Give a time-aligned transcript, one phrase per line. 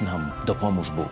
[0.00, 1.08] Tak nam dopomóż Bóg.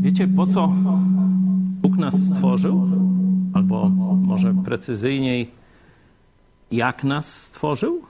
[0.00, 0.72] Wiecie, po co
[1.82, 3.03] Bóg nas stworzył?
[3.82, 5.50] Albo może precyzyjniej,
[6.70, 8.02] jak nas stworzył?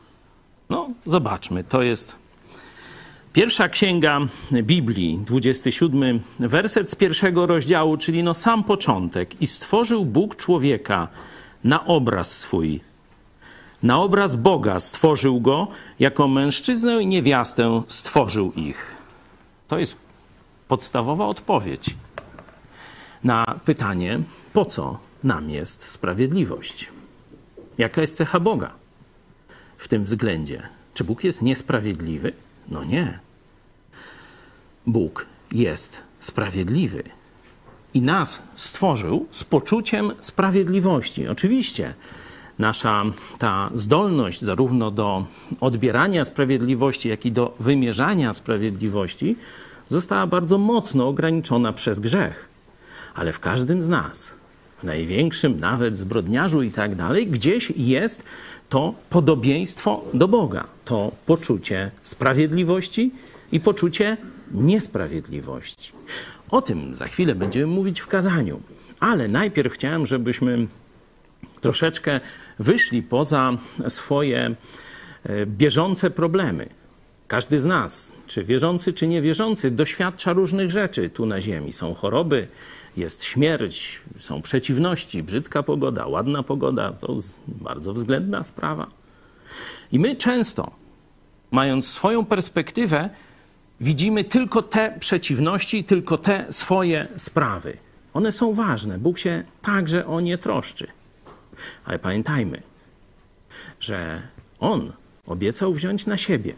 [0.70, 1.64] No, zobaczmy.
[1.64, 2.16] To jest
[3.32, 4.20] pierwsza księga
[4.52, 9.42] Biblii, 27 werset z pierwszego rozdziału, czyli no sam początek.
[9.42, 11.08] I stworzył Bóg człowieka
[11.64, 12.80] na obraz swój.
[13.82, 18.96] Na obraz Boga stworzył go, jako mężczyznę i niewiastę stworzył ich.
[19.68, 19.96] To jest
[20.68, 21.96] podstawowa odpowiedź
[23.24, 24.20] na pytanie,
[24.52, 26.92] po co nam jest sprawiedliwość?
[27.78, 28.72] Jaka jest cecha Boga
[29.78, 30.62] w tym względzie?
[30.94, 32.32] Czy Bóg jest niesprawiedliwy?
[32.68, 33.18] No nie.
[34.86, 37.02] Bóg jest sprawiedliwy
[37.94, 41.28] i nas stworzył z poczuciem sprawiedliwości.
[41.28, 41.94] Oczywiście
[42.58, 43.04] nasza
[43.38, 45.26] ta zdolność zarówno do
[45.60, 49.36] odbierania sprawiedliwości, jak i do wymierzania sprawiedliwości
[49.88, 52.48] została bardzo mocno ograniczona przez grzech.
[53.14, 54.34] Ale w każdym z nas,
[54.84, 58.24] największym nawet zbrodniarzu i tak dalej, gdzieś jest
[58.68, 63.10] to podobieństwo do Boga, to poczucie sprawiedliwości
[63.52, 64.16] i poczucie
[64.52, 65.92] niesprawiedliwości.
[66.50, 68.60] O tym za chwilę będziemy mówić w kazaniu,
[69.00, 70.66] ale najpierw chciałem, żebyśmy
[71.60, 72.20] troszeczkę
[72.58, 73.52] wyszli poza
[73.88, 74.54] swoje
[75.24, 76.68] e, bieżące problemy.
[77.28, 81.72] Każdy z nas, czy wierzący, czy niewierzący, doświadcza różnych rzeczy tu na Ziemi.
[81.72, 82.48] Są choroby,
[82.96, 87.16] jest śmierć, są przeciwności, brzydka pogoda, ładna pogoda to
[87.48, 88.86] bardzo względna sprawa.
[89.92, 90.70] I my często,
[91.50, 93.10] mając swoją perspektywę,
[93.80, 97.76] widzimy tylko te przeciwności, tylko te swoje sprawy.
[98.14, 100.86] One są ważne, Bóg się także o nie troszczy.
[101.84, 102.62] Ale pamiętajmy,
[103.80, 104.22] że
[104.58, 104.92] On
[105.26, 106.54] obiecał wziąć na siebie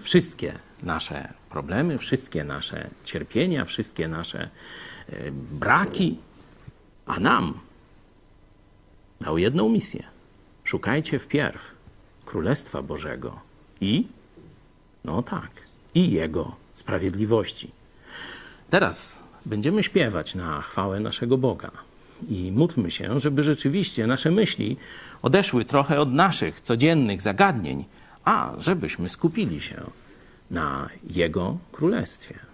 [0.00, 4.48] wszystkie nasze problemy, wszystkie nasze cierpienia, wszystkie nasze
[5.52, 6.18] braki,
[7.06, 7.58] a nam
[9.20, 10.02] dał jedną misję.
[10.64, 11.74] Szukajcie wpierw
[12.24, 13.40] Królestwa Bożego
[13.80, 14.06] i,
[15.04, 15.50] no tak,
[15.94, 17.70] i Jego sprawiedliwości.
[18.70, 21.70] Teraz będziemy śpiewać na chwałę naszego Boga
[22.28, 24.76] i módlmy się, żeby rzeczywiście nasze myśli
[25.22, 27.84] odeszły trochę od naszych codziennych zagadnień,
[28.24, 29.76] a żebyśmy skupili się
[30.50, 32.51] na Jego królestwie.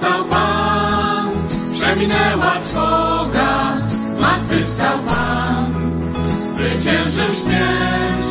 [0.00, 1.30] Zmartwychwstał Pan,
[1.72, 5.74] przeminęła trwoga, zmartwychwstał Pan,
[6.26, 8.26] zwyciężył śmierć,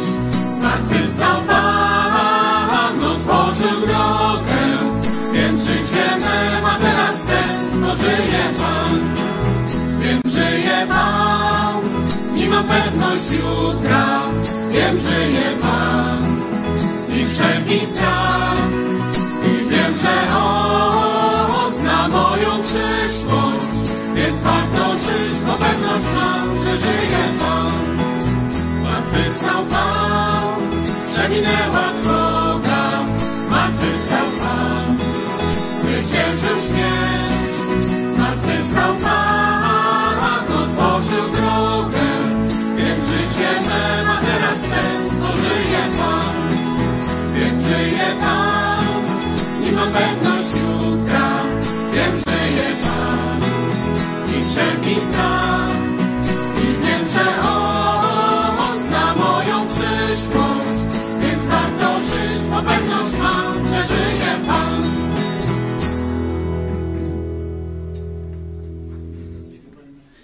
[0.58, 4.78] zmartwychwstał Pan, otworzył drogę,
[5.34, 9.00] więc życie me ma teraz sens, bo żyje Pan,
[10.00, 11.82] wiem, żyje Pan,
[12.38, 14.20] i mam pewność jutra,
[14.72, 16.38] wiem, żyje Pan,
[16.78, 18.70] z nim wszelki strach.
[19.44, 20.89] I wiem, że On
[22.00, 27.72] zna moją przyszłość, więc warto żyć, bo pewność mam, że żyje Pan.
[28.80, 33.06] Zmartwychwstał Pan, przeminęła droga,
[33.48, 34.98] zmartwychwstał Pan,
[35.80, 42.08] zwyciężył śmierć, zmartwychwstał Pan, otworzył drogę,
[42.78, 46.36] więc życie me ma teraz sens, bo żyje Pan,
[47.34, 48.60] wiem, żyje Pan
[49.70, 51.39] i mam pewność jutra,
[51.94, 53.42] wiem, żyje Pan,
[53.96, 55.78] z nim wszelki strach
[56.64, 64.40] i wiem, że On zna moją przyszłość, więc warto żyć, bo pewność mam, że żyje
[64.48, 64.90] Pan.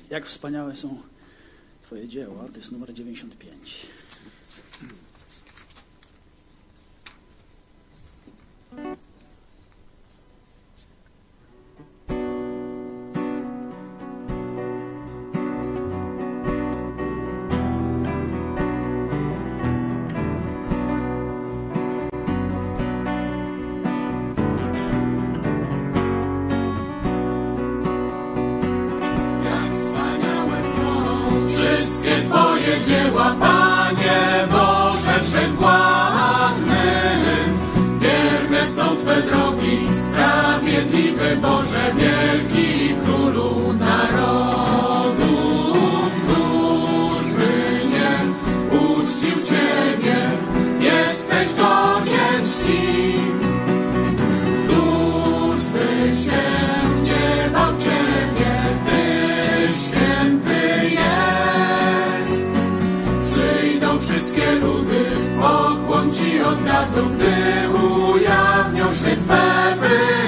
[0.09, 0.97] Jak wspaniałe są
[1.81, 2.43] Twoje dzieła.
[2.53, 3.85] To jest numer 95.
[8.77, 9.04] Jak
[32.05, 36.85] wszystkie Twoje dzieła, Panie Boże Wszechwładny.
[37.99, 42.64] Wierne są Twe drogi, sprawiedliwy Boże, wielki
[66.15, 70.24] Ci oddadzą, gdy ujawnią się Twe wyroki.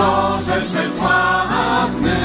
[0.00, 2.16] Boże Wszechwładny.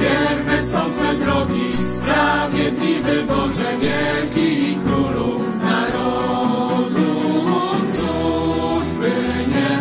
[0.00, 7.20] Wierne są Twe drogi, sprawiedliwy Boże, wielki Królu narodu.
[7.92, 9.12] Któż by
[9.48, 9.78] nie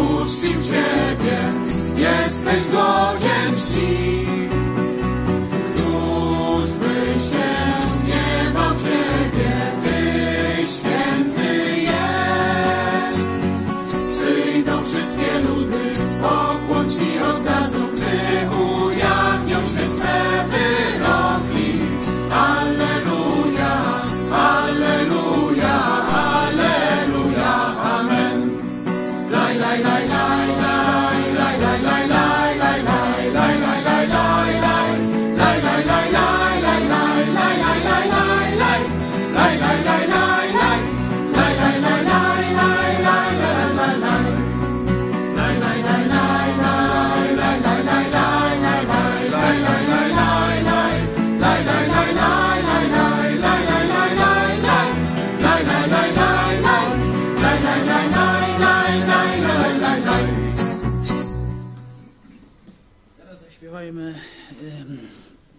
[0.00, 1.38] uczcił Ciebie,
[1.96, 4.21] jesteś godzien czci.
[16.22, 17.91] ó oh, ponte, ó oh, gasolina.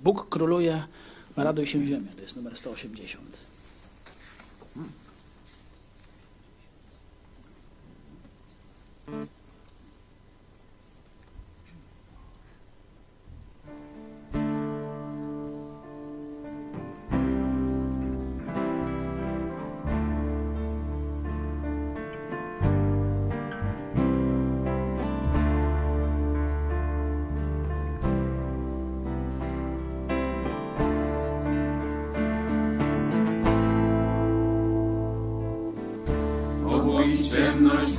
[0.03, 0.83] Bóg króluje,
[1.35, 2.11] raduj się ziemia.
[2.15, 3.37] To jest numer 180.
[9.13, 9.42] obłoi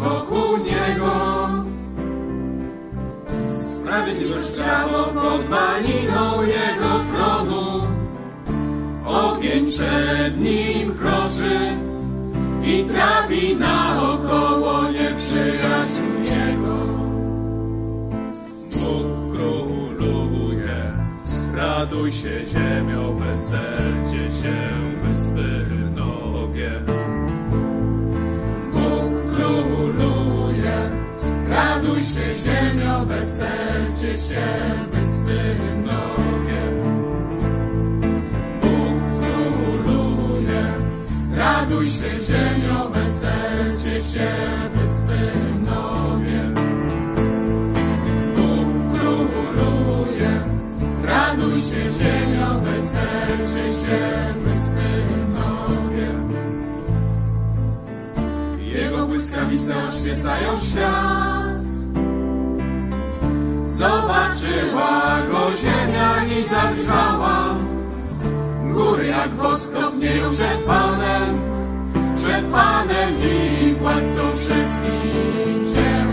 [0.04, 1.14] wokół niego.
[4.14, 7.82] tuż prawo podwaliną Jego tronu.
[9.04, 11.58] Ogień przed Nim kroczy
[12.64, 16.76] i trawi naokoło nieprzyjaciół Jego.
[18.72, 20.92] Bóg króluje,
[21.56, 24.54] raduj się ziemio, weselcie się
[25.02, 27.03] wyspy mnogie.
[30.64, 30.90] Króluje,
[31.48, 34.46] raduj się ziemio, weselcie się
[34.92, 36.62] wyspy mnogie.
[38.62, 38.98] Bóg
[39.82, 40.62] króluje,
[41.36, 44.30] raduj się ziemio, weselcie się
[44.74, 45.18] wyspy
[45.60, 46.42] mnogie.
[48.36, 50.30] Bóg króluje,
[51.02, 54.88] raduj się ziemio, weselcie się wyspy
[55.28, 55.83] mnogie.
[59.14, 61.64] Błyskawice oświecają świat.
[63.64, 67.54] Zobaczyła go ziemia i zadrżała.
[68.72, 71.40] Góry jak wosk kopnieją przed Panem,
[72.14, 76.10] przed Panem i władcą wszystkich dzieł.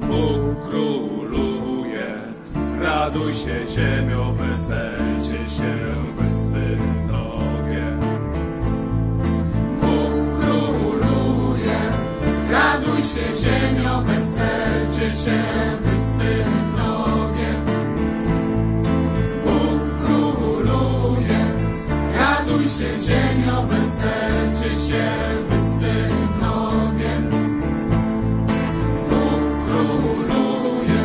[0.00, 2.06] Bóg króluje,
[2.80, 5.74] raduj się ziemio, weselcie się
[6.18, 7.27] wyspy mnogie.
[12.98, 15.42] Raduj się ziemio, weselcie się
[15.84, 17.54] wyspy mnogie.
[19.44, 21.44] Bóg króluje,
[22.18, 25.04] raduj się ziemio, weselcie się
[25.48, 25.92] wyspy
[26.36, 27.14] mnogie.
[29.10, 31.04] Bóg króluje,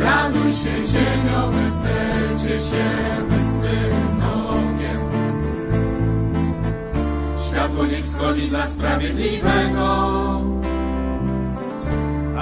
[0.00, 2.84] raduj się ziemio, weselcie się
[3.28, 3.76] wyspy
[4.14, 4.94] mnogie.
[7.48, 10.53] Światło niech wschodzi dla sprawiedliwego,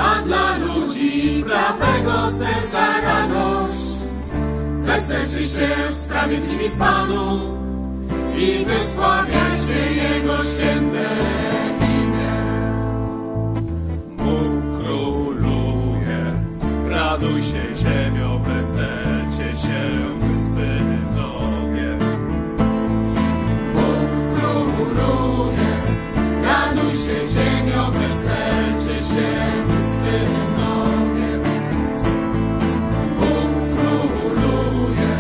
[0.02, 3.92] a dla ludzi prawego serca radość.
[4.80, 7.40] Weselcie się sprawiedliwi w Panu
[8.38, 11.09] i wysławiajcie Jego święte
[11.94, 12.35] imię.
[14.18, 16.23] Bóg króluje,
[16.90, 19.82] raduj się ziemio, weselcie się
[20.21, 20.80] wyspy
[21.11, 21.99] mnogie.
[23.75, 25.72] Bóg króluje,
[26.93, 29.29] raduj się ziemio, weselcie się
[29.69, 30.21] wyspy
[30.55, 31.39] mnogie.
[33.19, 35.13] Bóg króluje,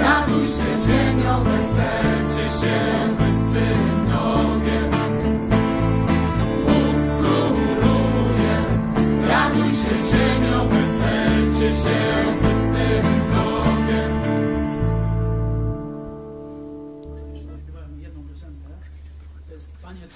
[0.00, 2.78] raduj się ziemio, weselcie się
[3.18, 3.66] wyspy
[4.02, 4.80] mnogie.
[6.66, 8.56] Bóg króluje,
[9.28, 12.45] raduj się ziemio, weselcie się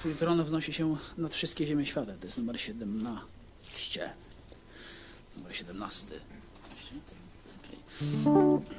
[0.01, 2.11] Twój tron wznosi się nad wszystkie ziemie świata.
[2.19, 4.09] To jest numer 17.
[5.37, 6.13] Numer 17.
[8.25, 8.71] Okej.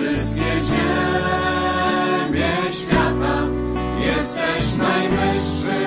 [0.00, 3.46] Wszystkie ziemie świata.
[4.06, 5.80] Jesteś najwyższy,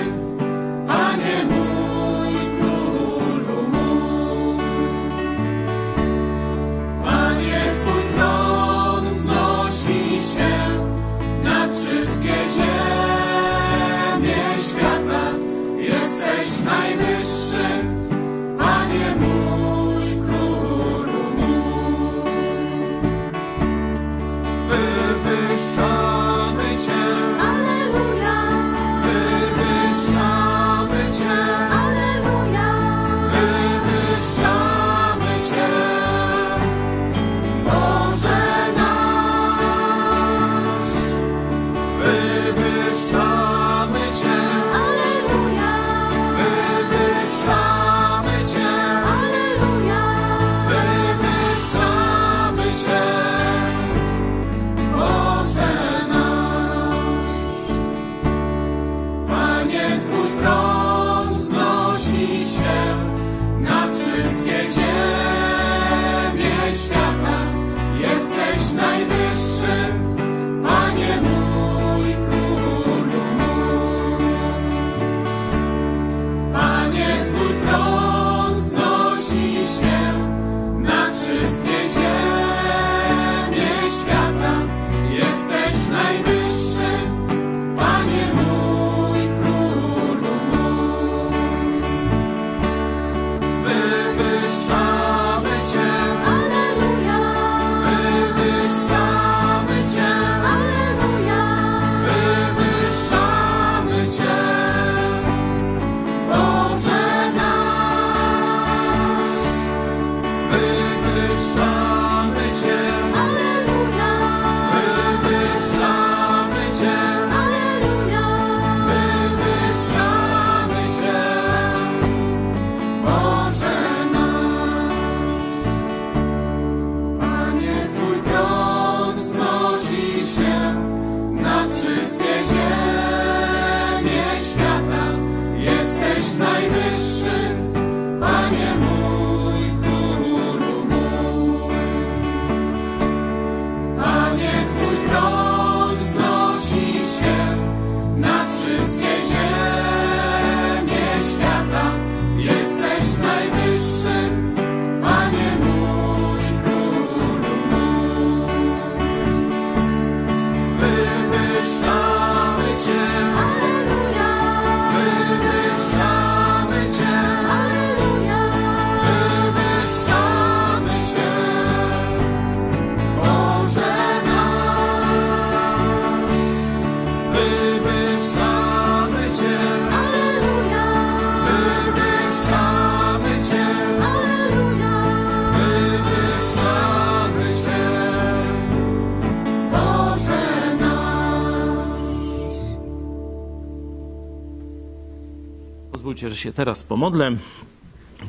[196.44, 197.32] się teraz pomodlę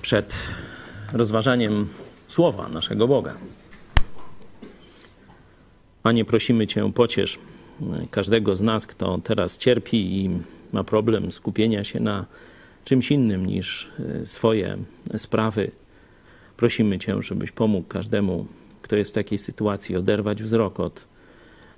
[0.03, 0.35] przed
[1.13, 1.89] rozważaniem
[2.29, 3.35] słowa naszego Boga.
[6.03, 7.39] Panie, prosimy Cię, pociesz
[8.11, 10.31] każdego z nas, kto teraz cierpi i
[10.73, 12.27] ma problem skupienia się na
[12.85, 13.91] czymś innym niż
[14.23, 14.79] e, swoje
[15.17, 15.71] sprawy.
[16.57, 18.47] Prosimy Cię, żebyś pomógł każdemu,
[18.83, 21.07] kto jest w takiej sytuacji, oderwać wzrok od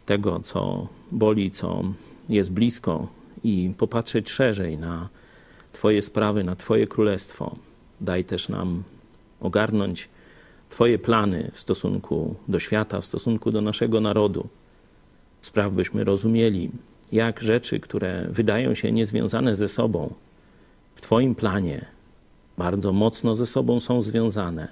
[0.06, 1.84] tego, co boli, co
[2.28, 3.08] jest blisko
[3.44, 5.08] i popatrzeć szerzej na
[5.76, 7.56] Twoje sprawy, na Twoje królestwo.
[8.00, 8.82] Daj też nam
[9.40, 10.08] ogarnąć
[10.68, 14.48] Twoje plany w stosunku do świata, w stosunku do naszego narodu.
[15.40, 16.70] Spraw, byśmy rozumieli,
[17.12, 20.14] jak rzeczy, które wydają się niezwiązane ze sobą,
[20.94, 21.86] w Twoim planie
[22.58, 24.68] bardzo mocno ze sobą są związane.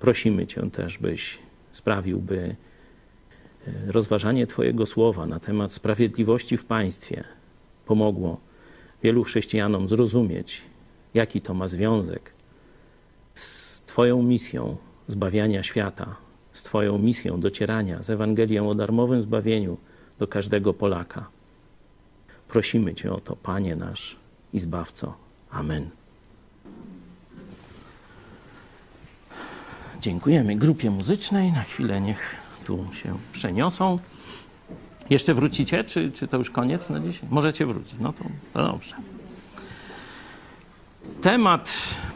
[0.00, 1.38] Prosimy Cię też, byś
[1.72, 7.24] sprawił, by e, rozważanie Twojego słowa na temat sprawiedliwości w państwie
[7.86, 8.43] pomogło
[9.04, 10.62] wielu chrześcijanom zrozumieć,
[11.14, 12.32] jaki to ma związek
[13.34, 14.76] z Twoją misją
[15.08, 16.16] zbawiania świata,
[16.52, 19.76] z Twoją misją docierania z Ewangelią o darmowym zbawieniu
[20.18, 21.28] do każdego Polaka.
[22.48, 24.16] Prosimy Cię o to, Panie nasz
[24.52, 25.14] i Zbawco.
[25.50, 25.90] Amen.
[30.00, 31.52] Dziękujemy grupie muzycznej.
[31.52, 33.98] Na chwilę niech tu się przeniosą.
[35.10, 37.28] Jeszcze wrócicie, czy, czy to już koniec na dzisiaj?
[37.30, 38.94] Możecie wrócić, no to, to dobrze.
[41.22, 41.72] Temat,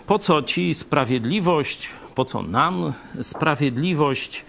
[0.06, 4.44] po co ci sprawiedliwość, po co nam sprawiedliwość,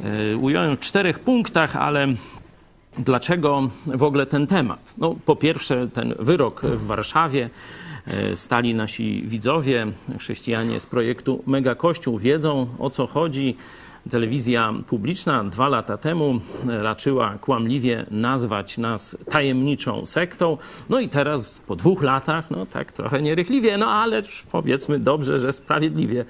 [0.00, 2.06] yy, ująłem w czterech punktach, ale
[2.98, 4.94] dlaczego w ogóle ten temat?
[4.98, 7.50] No, po pierwsze, ten wyrok w Warszawie.
[8.06, 9.86] yy, Stali nasi widzowie,
[10.18, 13.56] chrześcijanie z projektu Mega Kościół wiedzą o co chodzi.
[14.10, 20.58] Telewizja publiczna dwa lata temu raczyła kłamliwie nazwać nas tajemniczą sektą.
[20.88, 25.52] No i teraz po dwóch latach, no tak trochę nierychliwie, no ale powiedzmy dobrze, że
[25.52, 26.24] sprawiedliwie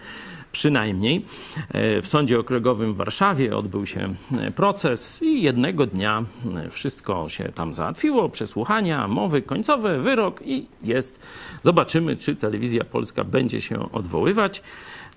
[0.52, 1.24] przynajmniej.
[1.68, 6.24] E, W Sądzie Okręgowym w Warszawie odbył się e, proces i jednego dnia
[6.56, 11.20] e, wszystko się tam załatwiło, przesłuchania, mowy końcowe, wyrok i jest.
[11.62, 14.62] Zobaczymy, czy telewizja polska będzie się odwoływać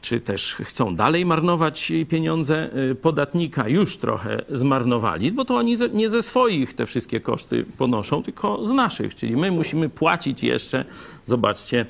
[0.05, 6.09] czy też chcą dalej marnować pieniądze y, podatnika, już trochę zmarnowali, bo to oni nie
[6.09, 10.85] ze swoich te wszystkie koszty ponoszą, tylko z naszych, czyli my musimy płacić jeszcze,
[11.25, 11.85] zobaczcie,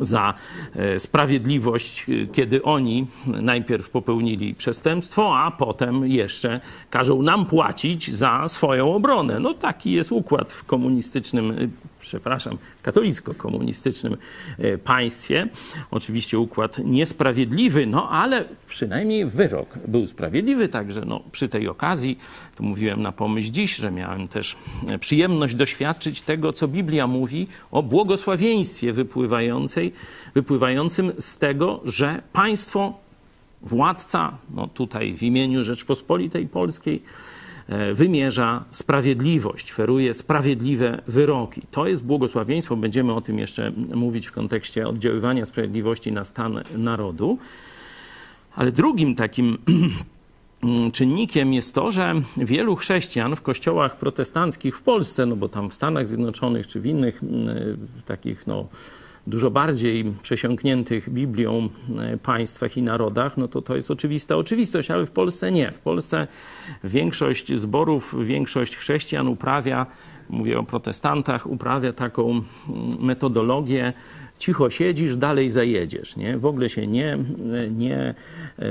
[0.00, 0.34] za
[0.76, 8.48] e, sprawiedliwość, e, kiedy oni najpierw popełnili przestępstwo, a potem jeszcze każą nam płacić za
[8.48, 9.40] swoją obronę.
[9.40, 11.68] No taki jest układ w komunistycznym, e,
[12.00, 14.16] przepraszam, katolicko-komunistycznym
[14.58, 15.48] e, państwie.
[15.90, 22.18] Oczywiście układ niesprawiedliwy, no ale przynajmniej wyrok był sprawiedliwy, także no, przy tej okazji,
[22.56, 24.56] to mówiłem na pomyśl dziś, że miałem też
[24.88, 29.92] e, przyjemność doświadczyć tego, co Biblia mówi o błogosławieństwie wypływającej,
[30.34, 32.94] wypływającym z tego, że państwo,
[33.62, 37.02] władca, no tutaj w imieniu Rzeczpospolitej Polskiej,
[37.94, 41.62] wymierza sprawiedliwość, feruje sprawiedliwe wyroki.
[41.70, 42.76] To jest błogosławieństwo.
[42.76, 47.38] Będziemy o tym jeszcze mówić w kontekście oddziaływania sprawiedliwości na stan narodu.
[48.56, 49.58] Ale drugim takim
[50.92, 55.74] czynnikiem jest to, że wielu chrześcijan w kościołach protestanckich w Polsce, no bo tam w
[55.74, 58.66] Stanach Zjednoczonych czy w innych mm, takich no,
[59.28, 65.06] dużo bardziej przesiąkniętych Biblią e, państwach i narodach, no to to jest oczywista oczywistość, ale
[65.06, 65.72] w Polsce nie.
[65.72, 66.26] W Polsce
[66.84, 69.86] większość zborów, większość chrześcijan uprawia,
[70.28, 72.44] mówię o protestantach, uprawia taką mm,
[73.00, 73.92] metodologię
[74.38, 76.16] cicho siedzisz, dalej zajedziesz.
[76.16, 76.38] Nie?
[76.38, 77.18] W ogóle się nie,
[77.70, 78.14] nie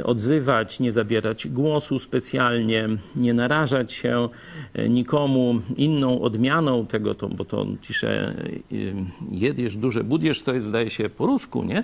[0.03, 4.29] odzywać, nie zabierać głosu specjalnie, nie narażać się
[4.89, 8.33] nikomu inną odmianą tego, to, bo to pisze
[9.31, 11.83] jedziesz duże budziesz, to jest zdaje się po rusku, nie?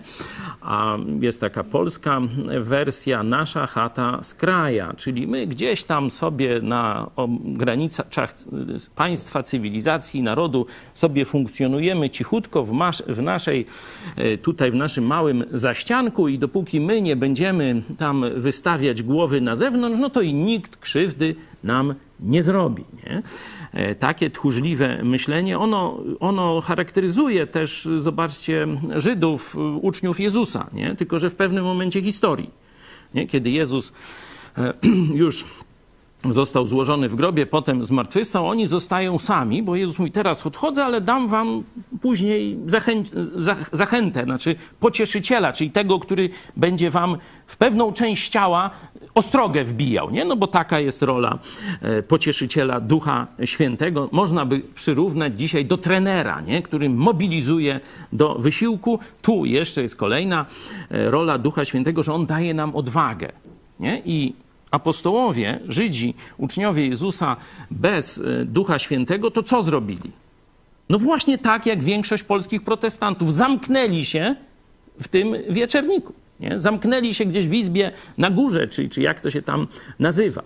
[0.62, 2.22] A jest taka polska
[2.60, 7.10] wersja nasza chata z kraja, czyli my gdzieś tam sobie na
[7.44, 8.08] granicach
[8.96, 13.66] państwa, cywilizacji, narodu sobie funkcjonujemy cichutko w, masz, w naszej,
[14.42, 20.00] tutaj w naszym małym zaścianku i dopóki my nie będziemy tam wystawiać głowy na zewnątrz,
[20.00, 22.84] no to i nikt krzywdy nam nie zrobi.
[23.04, 23.22] Nie?
[23.96, 30.96] Takie tchórzliwe myślenie, ono, ono charakteryzuje też, zobaczcie, Żydów, uczniów Jezusa, nie?
[30.96, 32.50] tylko że w pewnym momencie historii,
[33.14, 33.28] nie?
[33.28, 33.94] kiedy Jezus
[35.14, 35.46] już
[36.30, 41.02] został złożony w grobie, potem zmartwychwstał, oni zostają sami, bo Jezus mówi, teraz odchodzę, ale
[41.02, 41.64] dam wam
[42.02, 42.94] później zachę
[43.72, 48.70] zachętę, znaczy pocieszyciela, czyli tego, który będzie wam w pewną część ciała
[49.16, 50.26] ostrogę wbijał, nie?
[50.26, 51.40] No bo taka jest rola
[52.08, 54.10] pocieszyciela Ducha Świętego.
[54.12, 56.62] Można by przyrównać dzisiaj do trenera, nie?
[56.62, 57.80] który mobilizuje
[58.14, 59.00] do wysiłku.
[59.22, 60.46] Tu jeszcze jest kolejna
[60.90, 63.32] rola Ducha Świętego, że on daje nam odwagę.
[63.80, 64.02] Nie?
[64.06, 64.34] I
[64.74, 67.36] apostołowie, Żydzi, uczniowie Jezusa
[67.72, 70.12] bez Ducha Świętego, to co zrobili?
[70.90, 73.34] No właśnie tak, jak większość polskich protestantów.
[73.34, 74.36] Zamknęli się
[75.02, 76.14] w tym wieczerniku.
[76.40, 76.60] Nie?
[76.60, 79.68] Zamknęli się gdzieś w izbie na górze, czy, czy jak to się tam
[80.00, 80.44] nazywa.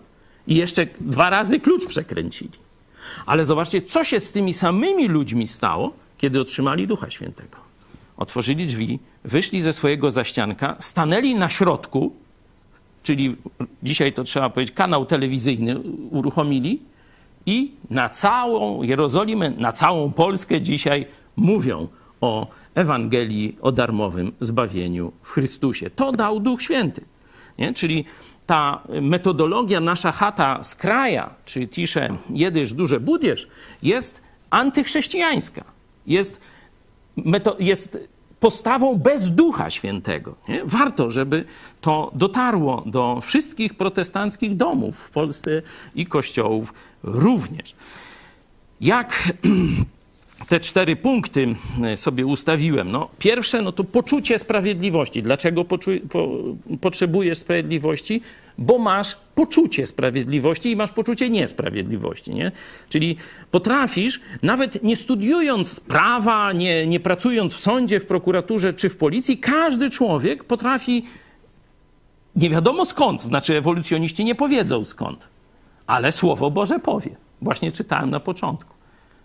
[0.48, 2.52] I jeszcze dwa razy klucz przekręcili.
[3.26, 7.58] Ale zobaczcie, co się z tymi samymi ludźmi stało, kiedy otrzymali Ducha Świętego.
[8.18, 12.16] Otworzyli drzwi, wyszli ze swojego zaścianka, stanęli na środku,
[13.08, 13.36] czyli
[13.84, 15.80] dzisiaj to trzeba powiedzieć, kanał telewizyjny
[16.12, 16.82] uruchomili
[17.46, 21.88] i na całą Jerozolimę, na całą Polskę dzisiaj mówią
[22.22, 25.90] o Ewangelii, o darmowym zbawieniu w Chrystusie.
[25.90, 27.02] To dał Duch Święty.
[27.58, 27.74] Nie?
[27.74, 28.06] Czyli
[28.46, 33.48] ta metodologia nasza chata z kraja, czy tisze jedysz, duże budziesz,
[33.84, 35.64] jest antychrześcijańska.
[36.08, 36.42] Jest,
[37.60, 37.98] jest
[38.40, 40.36] postawą bez Ducha Świętego.
[40.48, 40.62] Nie?
[40.66, 41.46] Warto, żeby
[41.82, 45.62] to dotarło do wszystkich protestanckich domów w Polsce
[45.96, 46.74] i kościołów
[47.04, 47.76] również.
[48.82, 49.14] Jak
[50.48, 51.56] te cztery punkty
[51.96, 52.92] sobie ustawiłem.
[52.92, 55.24] No, pierwsze no to poczucie sprawiedliwości.
[55.24, 56.30] Dlaczego poczu- po,
[56.82, 58.22] potrzebujesz sprawiedliwości?
[58.58, 62.32] Bo masz poczucie sprawiedliwości i masz poczucie niesprawiedliwości.
[62.36, 62.52] Nie?
[62.90, 63.18] Czyli
[63.52, 69.38] potrafisz, nawet nie studiując prawa, nie, nie pracując w sądzie, w prokuraturze czy w policji,
[69.38, 71.06] każdy człowiek potrafi,
[72.36, 75.28] nie wiadomo skąd, znaczy ewolucjoniści nie powiedzą skąd,
[75.88, 77.16] ale Słowo Boże powie.
[77.42, 78.77] Właśnie czytałem na początku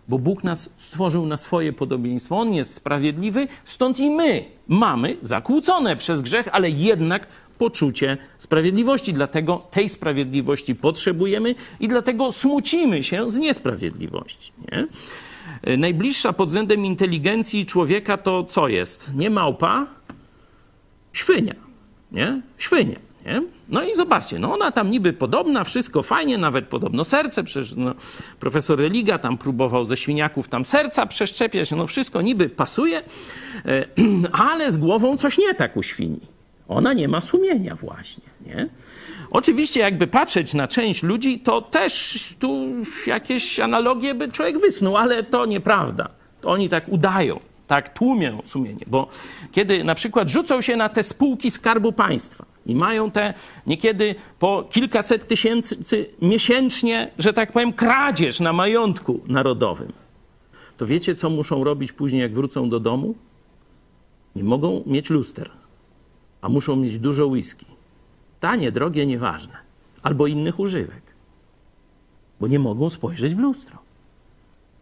[0.08, 2.38] bo Bóg nas stworzył na swoje podobieństwo.
[2.38, 7.26] On jest sprawiedliwy, stąd i my mamy zakłócone przez grzech, ale jednak
[7.58, 9.14] poczucie sprawiedliwości.
[9.14, 14.52] Dlatego tej sprawiedliwości potrzebujemy i dlatego smucimy się z niesprawiedliwości.
[14.72, 14.86] Nie?
[15.76, 19.10] Najbliższa pod względem inteligencji człowieka to co jest?
[19.14, 19.86] Nie małpa,
[21.12, 21.54] świnia.
[22.12, 22.42] Nie?
[22.58, 23.11] Świnia.
[23.26, 23.42] Nie?
[23.68, 27.94] No i zobaczcie, no ona tam niby podobna, wszystko fajnie, nawet podobno serce, przecież no,
[28.40, 33.02] profesor Religa tam próbował ze świniaków tam serca przeszczepiać, no wszystko niby pasuje,
[34.50, 36.20] ale z głową coś nie tak u świni.
[36.68, 38.68] Ona nie ma sumienia właśnie, nie?
[39.30, 42.66] Oczywiście jakby patrzeć na część ludzi, to też tu
[43.06, 46.08] jakieś analogie by człowiek wysnuł, ale to nieprawda.
[46.40, 49.08] To oni tak udają, tak tłumią sumienie, bo
[49.52, 53.34] kiedy na przykład rzucą się na te spółki Skarbu Państwa, i mają te
[53.66, 59.92] niekiedy po kilkaset tysięcy miesięcznie, że tak powiem, kradzież na majątku narodowym.
[60.76, 63.14] To wiecie, co muszą robić później, jak wrócą do domu?
[64.36, 65.50] Nie mogą mieć luster,
[66.40, 67.66] a muszą mieć dużo whisky.
[68.40, 69.56] Tanie, drogie, nieważne.
[70.02, 71.02] Albo innych używek.
[72.40, 73.78] Bo nie mogą spojrzeć w lustro.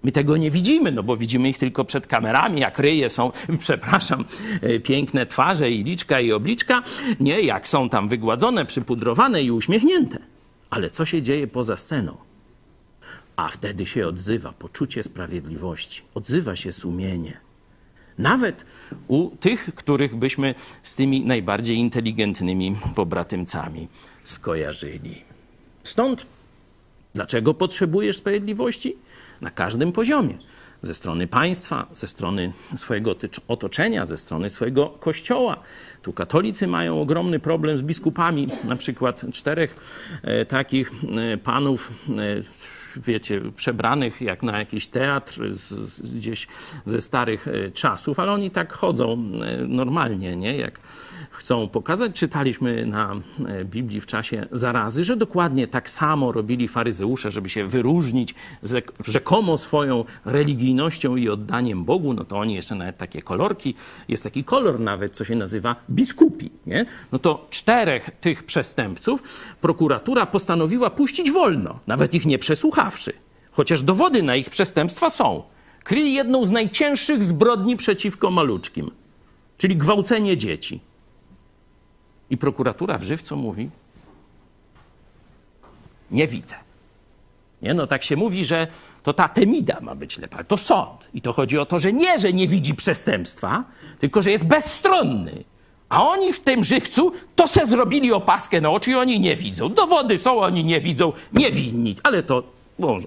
[0.02, 4.24] My tego nie widzimy, no bo widzimy ich tylko przed kamerami, jak ryje są, przepraszam,
[4.84, 6.82] piękne twarze i liczka i obliczka,
[7.20, 10.18] nie, jak są tam wygładzone, przypudrowane i uśmiechnięte.
[10.70, 12.16] Ale co się dzieje poza sceną?
[13.36, 17.40] A wtedy się odzywa poczucie sprawiedliwości, odzywa się sumienie.
[18.18, 18.64] Nawet
[19.08, 23.88] u tych, których byśmy z tymi najbardziej inteligentnymi pobratymcami
[24.24, 25.22] skojarzyli.
[25.84, 26.26] Stąd,
[27.14, 28.96] dlaczego potrzebujesz sprawiedliwości?
[29.40, 30.38] Na każdym poziomie.
[30.82, 33.14] Ze strony państwa, ze strony swojego
[33.48, 35.56] otoczenia, ze strony swojego kościoła.
[36.02, 39.76] Tu katolicy mają ogromny problem z biskupami, na przykład czterech
[40.22, 42.12] e, takich e, panów, e,
[42.96, 46.46] wiecie, przebranych jak na jakiś teatr z, z, gdzieś
[46.86, 49.16] ze starych czasów, ale oni tak chodzą
[49.68, 50.56] normalnie, nie?
[50.56, 50.80] Jak
[51.40, 52.12] chcą pokazać.
[52.14, 53.14] Czytaliśmy na
[53.46, 58.82] e, Biblii w czasie zarazy, że dokładnie tak samo robili faryzeusze, żeby się wyróżnić ze-
[59.06, 62.12] rzekomo swoją religijnością i oddaniem Bogu.
[62.14, 63.74] No to oni jeszcze nawet takie kolorki,
[64.08, 66.50] jest taki kolor nawet, co się nazywa biskupi.
[66.66, 66.86] Nie?
[67.12, 69.22] No to czterech tych przestępców
[69.60, 73.12] prokuratura postanowiła puścić wolno, nawet ich nie przesłuchawszy.
[73.52, 75.42] Chociaż dowody na ich przestępstwa są.
[75.84, 78.90] Kryli jedną z najcięższych zbrodni przeciwko maluczkim,
[79.58, 80.80] czyli gwałcenie dzieci.
[82.30, 83.70] I prokuratura w żywcu mówi:
[86.10, 86.54] Nie widzę.
[87.62, 88.66] Nie, no tak się mówi, że
[89.02, 91.08] to ta temida ma być lepa, to sąd.
[91.14, 93.64] I to chodzi o to, że nie, że nie widzi przestępstwa,
[93.98, 95.44] tylko że jest bezstronny.
[95.88, 99.68] A oni w tym żywcu to se zrobili opaskę na oczy i oni nie widzą.
[99.68, 101.96] Dowody są, oni nie widzą, niewinni.
[102.02, 102.42] Ale to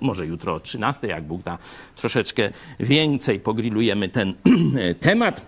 [0.01, 1.57] może- jutro o 13, jak Bóg da,
[1.95, 4.33] troszeczkę więcej pogrillujemy ten
[4.99, 5.45] temat.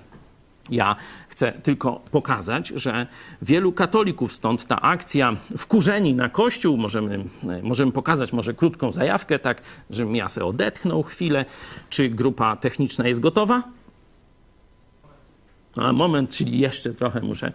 [0.69, 0.95] Ja
[1.35, 3.07] chcę tylko pokazać, że
[3.41, 7.25] wielu katolików, stąd ta akcja wkurzeni na Kościół, możemy,
[7.63, 11.45] możemy pokazać może krótką zajawkę, tak, żebym ja sobie odetchnął chwilę.
[11.89, 13.63] Czy grupa techniczna jest gotowa?
[15.75, 17.51] A moment, czyli jeszcze trochę muszę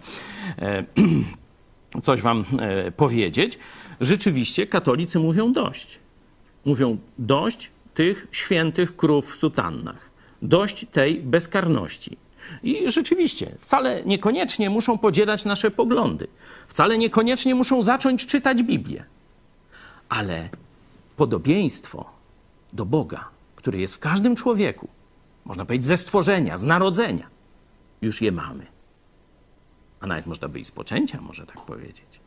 [0.59, 0.83] e,
[2.07, 3.59] coś wam e, powiedzieć.
[4.01, 5.99] Rzeczywiście katolicy mówią dość.
[6.65, 10.11] Mówią dość tych świętych krów w sutannach.
[10.41, 12.17] Dość tej bezkarności.
[12.63, 16.27] I rzeczywiście, wcale niekoniecznie muszą podzielać nasze poglądy.
[16.67, 19.03] Wcale niekoniecznie muszą zacząć czytać Biblię.
[20.09, 20.49] Ale
[21.17, 22.09] podobieństwo
[22.73, 24.87] do Boga, który jest w każdym człowieku,
[25.45, 27.27] można powiedzieć ze stworzenia, z narodzenia,
[28.01, 28.65] już je mamy.
[29.99, 32.19] A nawet można by i z poczęcia, może tak powiedzieć.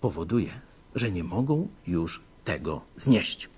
[0.00, 0.50] Powoduje,
[0.94, 3.48] że nie mogą już tego znieść.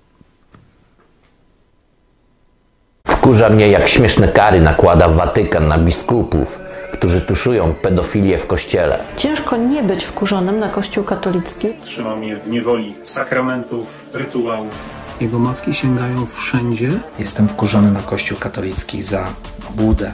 [3.18, 6.60] Wkurza mnie, jak śmieszne kary nakłada Watykan na biskupów,
[6.92, 8.98] którzy tuszują pedofilię w kościele.
[9.16, 11.68] Ciężko nie być wkurzonym na Kościół katolicki.
[11.82, 14.74] Trzyma mnie w niewoli sakramentów, rytuałów.
[15.20, 16.90] Jego macki sięgają wszędzie.
[17.18, 19.26] Jestem wkurzony na Kościół katolicki za
[19.70, 20.12] obłudę.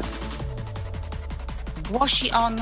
[1.90, 2.57] Głosi on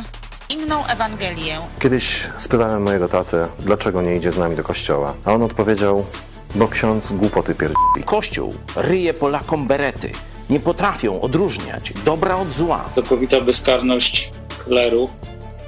[0.56, 1.54] inną Ewangelię.
[1.78, 6.06] Kiedyś spytałem mojego tatę, dlaczego nie idzie z nami do kościoła, a on odpowiedział,
[6.54, 7.76] bo ksiądz głupoty pierdzi.
[8.04, 10.12] Kościół ryje Polakom berety.
[10.52, 12.84] Nie potrafią odróżniać dobra od zła.
[12.90, 14.32] Całkowita bezkarność
[14.64, 15.08] kleru.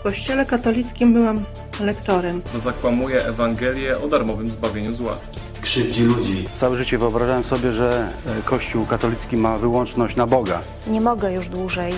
[0.00, 1.44] W kościele katolickim byłam
[1.80, 2.42] lektorem.
[2.58, 5.40] zakłamuje Ewangelię o darmowym zbawieniu z łaski.
[5.60, 6.44] Krzywdzi ludzi.
[6.54, 10.62] Całe życie wyobrażałem sobie, że e, Kościół katolicki ma wyłączność na Boga.
[10.86, 11.92] Nie mogę już dłużej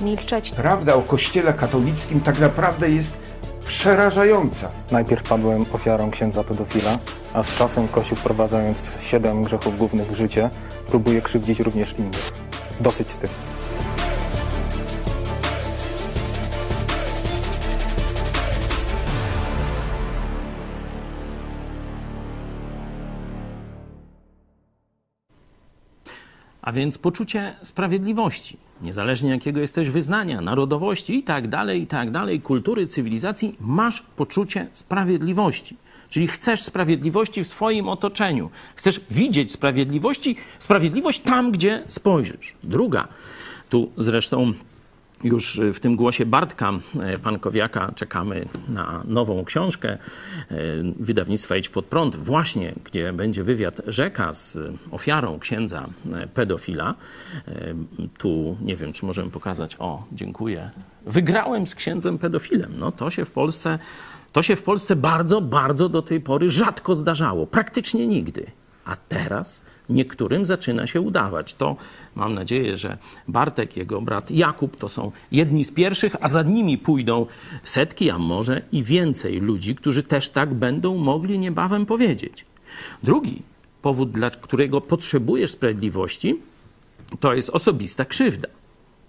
[0.00, 0.50] milczeć.
[0.50, 3.12] Prawda o Kościele katolickim tak naprawdę jest
[3.66, 4.68] przerażająca.
[4.92, 6.98] Najpierw padłem ofiarą księdza pedofila,
[7.34, 10.50] a z czasem Kościół wprowadzając siedem grzechów głównych w życie,
[10.88, 12.32] próbuje krzywdzić również innych.
[12.80, 13.30] Dosyć z tym.
[26.66, 32.40] A więc poczucie sprawiedliwości, niezależnie jakiego jesteś wyznania, narodowości i tak dalej, i tak dalej,
[32.40, 35.76] kultury, cywilizacji, masz poczucie sprawiedliwości.
[36.10, 38.50] Czyli chcesz sprawiedliwości w swoim otoczeniu.
[38.76, 42.54] Chcesz widzieć sprawiedliwości, sprawiedliwość tam, gdzie spojrzysz.
[42.62, 43.08] Druga,
[43.70, 44.52] tu zresztą
[45.24, 49.98] już w tym głosie Bartka e, Pankowiaka czekamy na nową książkę e,
[50.98, 54.58] wydawnictwa Idź Pod Prąd, właśnie gdzie będzie wywiad rzeka z
[54.90, 55.86] ofiarą księdza
[56.34, 56.94] pedofila.
[58.18, 59.76] Tu nie wiem, czy możemy pokazać.
[59.78, 60.70] O, dziękuję.
[61.06, 62.72] Wygrałem z księdzem pedofilem.
[62.78, 63.78] No to się w Polsce,
[64.32, 67.46] to się w Polsce bardzo, bardzo do tej pory rzadko zdarzało.
[67.46, 68.46] Praktycznie nigdy.
[68.84, 71.54] A teraz niektórym zaczyna się udawać.
[71.54, 71.76] To
[72.14, 76.78] mam nadzieję, że Bartek, jego brat Jakub to są jedni z pierwszych, a za nimi
[76.78, 77.26] pójdą
[77.64, 82.44] setki, a może i więcej ludzi, którzy też tak będą mogli niebawem powiedzieć.
[83.02, 83.42] Drugi
[83.82, 86.40] powód, dla którego potrzebujesz sprawiedliwości,
[87.20, 88.48] to jest osobista krzywda.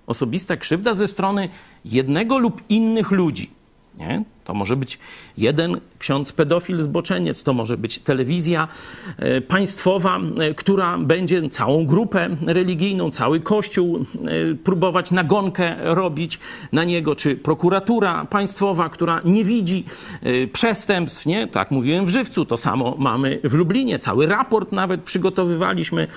[0.08, 1.50] Osobista krzywda ze strony
[1.86, 3.50] jednego lub innych ludzi.
[3.98, 4.24] Nie?
[4.44, 5.00] To może być
[5.38, 8.68] jeden ksiądz pedofil, zboczeniec, to może być telewizja
[9.18, 16.40] e, państwowa, e, która będzie całą grupę religijną, cały kościół e, próbować nagonkę robić
[16.72, 19.86] na niego, czy prokuratura państwowa, która nie widzi
[20.54, 21.48] przestępstw, nie?
[21.48, 24.00] Tak mówiłem w Żywcu, to samo mamy w Lublinie.
[24.00, 26.08] Cały raport nawet przygotowywaliśmy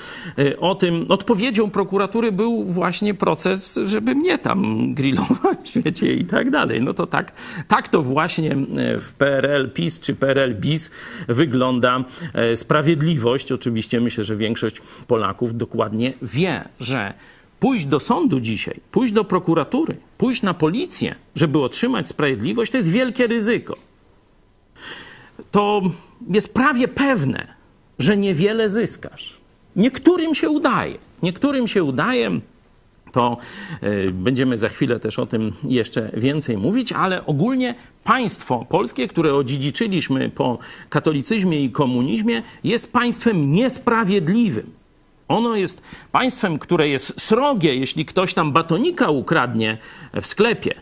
[0.60, 1.06] o tym.
[1.08, 6.82] Odpowiedzią prokuratury był właśnie proces, żeby mnie tam grillować, wiecie, i tak dalej.
[6.82, 7.32] No to tak,
[7.68, 8.56] tak to właśnie
[8.98, 10.90] w PRL PiS czy PRL BIS
[11.28, 13.52] wygląda e, sprawiedliwość.
[13.52, 17.14] Oczywiście myślę, że większość Polaków dokładnie wie, że
[17.60, 22.90] pójść do sądu dzisiaj, pójść do prokuratury, pójść na policję, żeby otrzymać sprawiedliwość, to jest
[22.90, 23.76] wielkie ryzyko.
[25.50, 25.82] To
[26.30, 27.54] jest prawie pewne,
[27.98, 29.38] że niewiele zyskasz.
[29.76, 30.98] Niektórym się udaje.
[31.22, 32.40] Niektórym się udaje,
[33.12, 33.36] to
[33.82, 39.34] y, będziemy za chwilę też o tym jeszcze więcej mówić, ale ogólnie państwo polskie, które
[39.34, 44.70] odziedziczyliśmy po katolicyzmie i komunizmie, jest państwem niesprawiedliwym.
[45.28, 49.78] Ono jest państwem, które jest srogie, jeśli ktoś tam batonika ukradnie
[50.22, 50.74] w sklepie,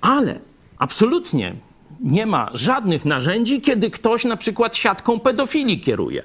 [0.00, 0.38] ale
[0.78, 1.54] absolutnie
[2.00, 6.22] nie ma żadnych narzędzi, kiedy ktoś na przykład siatką pedofilii kieruje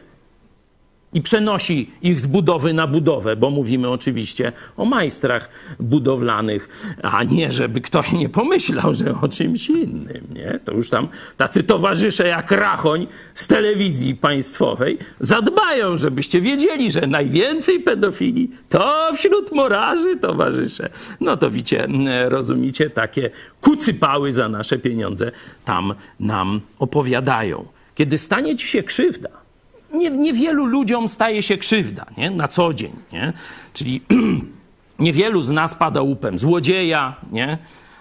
[1.16, 5.50] i przenosi ich z budowy na budowę, bo mówimy oczywiście o majstrach
[5.80, 10.28] budowlanych, a nie żeby ktoś nie pomyślał, że o czymś innym.
[10.34, 10.60] Nie?
[10.66, 17.80] To już tam tacy towarzysze jak Rachoń z telewizji państwowej zadbają, żebyście wiedzieli, że najwięcej
[17.80, 20.90] pedofili to wśród morarzy towarzysze.
[21.22, 21.88] No to wiecie,
[22.26, 23.30] rozumicie, takie
[23.62, 25.32] kucypały za nasze pieniądze
[25.66, 27.66] tam nam opowiadają.
[27.96, 29.45] Kiedy stanie ci się krzywda,
[29.94, 32.30] nie, niewielu ludziom staje się krzywda nie?
[32.32, 32.92] na co dzień.
[33.14, 33.34] Nie?
[33.74, 34.02] Czyli
[35.00, 37.58] niewielu z nas pada łupem złodzieja, nie?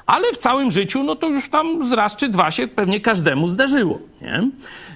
[0.06, 3.48] ale w całym życiu no to już tam z raz czy dwa się pewnie każdemu
[3.48, 3.98] zdarzyło.
[4.22, 4.50] Nie,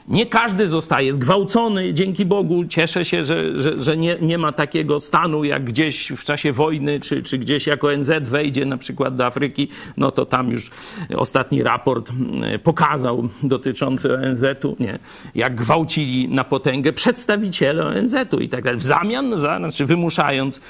[0.08, 2.64] nie każdy zostaje zgwałcony, dzięki Bogu.
[2.64, 7.00] Cieszę się, że, że, że nie, nie ma takiego stanu jak gdzieś w czasie wojny,
[7.00, 10.70] czy, czy gdzieś jako NZ wejdzie na przykład do Afryki, no to tam już
[11.16, 12.12] ostatni raport
[12.62, 14.98] pokazał dotyczący ONZ-u, nie,
[15.34, 18.80] jak gwałcili na potęgę przedstawiciele ONZ-u i tak dalej.
[18.80, 20.60] W zamian, za, znaczy wymuszając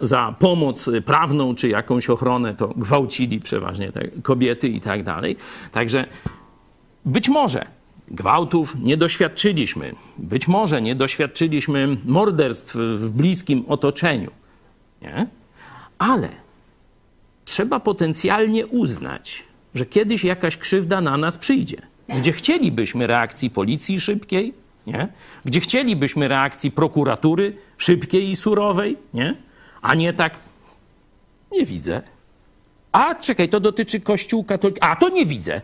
[0.00, 5.36] za pomoc prawną czy jakąś ochronę, to gwałcili przeważnie te kobiety i tak dalej.
[5.72, 6.06] Także
[7.04, 7.77] być może
[8.10, 14.30] gwałtów nie doświadczyliśmy, być może nie doświadczyliśmy morderstw w bliskim otoczeniu,
[15.02, 15.26] nie?
[15.98, 16.28] ale
[17.44, 19.44] trzeba potencjalnie uznać,
[19.74, 21.76] że kiedyś jakaś krzywda na nas przyjdzie,
[22.08, 24.54] gdzie chcielibyśmy reakcji policji szybkiej,
[24.86, 25.08] nie?
[25.44, 29.36] gdzie chcielibyśmy reakcji prokuratury szybkiej i surowej, nie?
[29.82, 30.34] a nie tak
[31.52, 32.02] nie widzę.
[32.92, 34.82] A czekaj, to dotyczy Kościół katolicki.
[34.82, 35.60] A to nie widzę.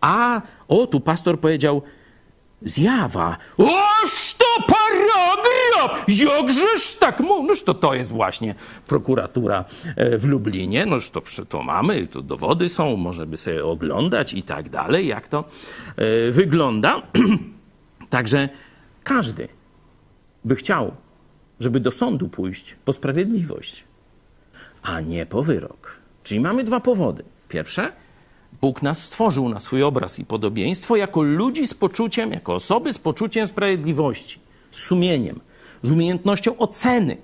[0.00, 1.82] A, o, tu pastor powiedział,
[2.62, 3.36] zjawa.
[3.58, 6.04] Oż to paragraf!
[6.08, 8.54] Jakżeż tak Noż to to jest właśnie
[8.86, 9.64] prokuratura
[10.18, 10.86] w Lublinie.
[10.86, 15.44] Noż to, to mamy, to dowody są, możemy sobie oglądać i tak dalej, jak to
[15.96, 17.02] e, wygląda.
[18.10, 18.48] Także
[19.04, 19.48] każdy
[20.44, 20.92] by chciał,
[21.60, 23.84] żeby do sądu pójść po sprawiedliwość,
[24.82, 25.98] a nie po wyrok.
[26.22, 27.24] Czyli mamy dwa powody.
[27.48, 27.92] Pierwsze,
[28.60, 32.98] Bóg nas stworzył na swój obraz i podobieństwo jako ludzi z poczuciem, jako osoby z
[32.98, 34.38] poczuciem sprawiedliwości,
[34.70, 35.40] z sumieniem,
[35.82, 37.16] z umiejętnością oceny.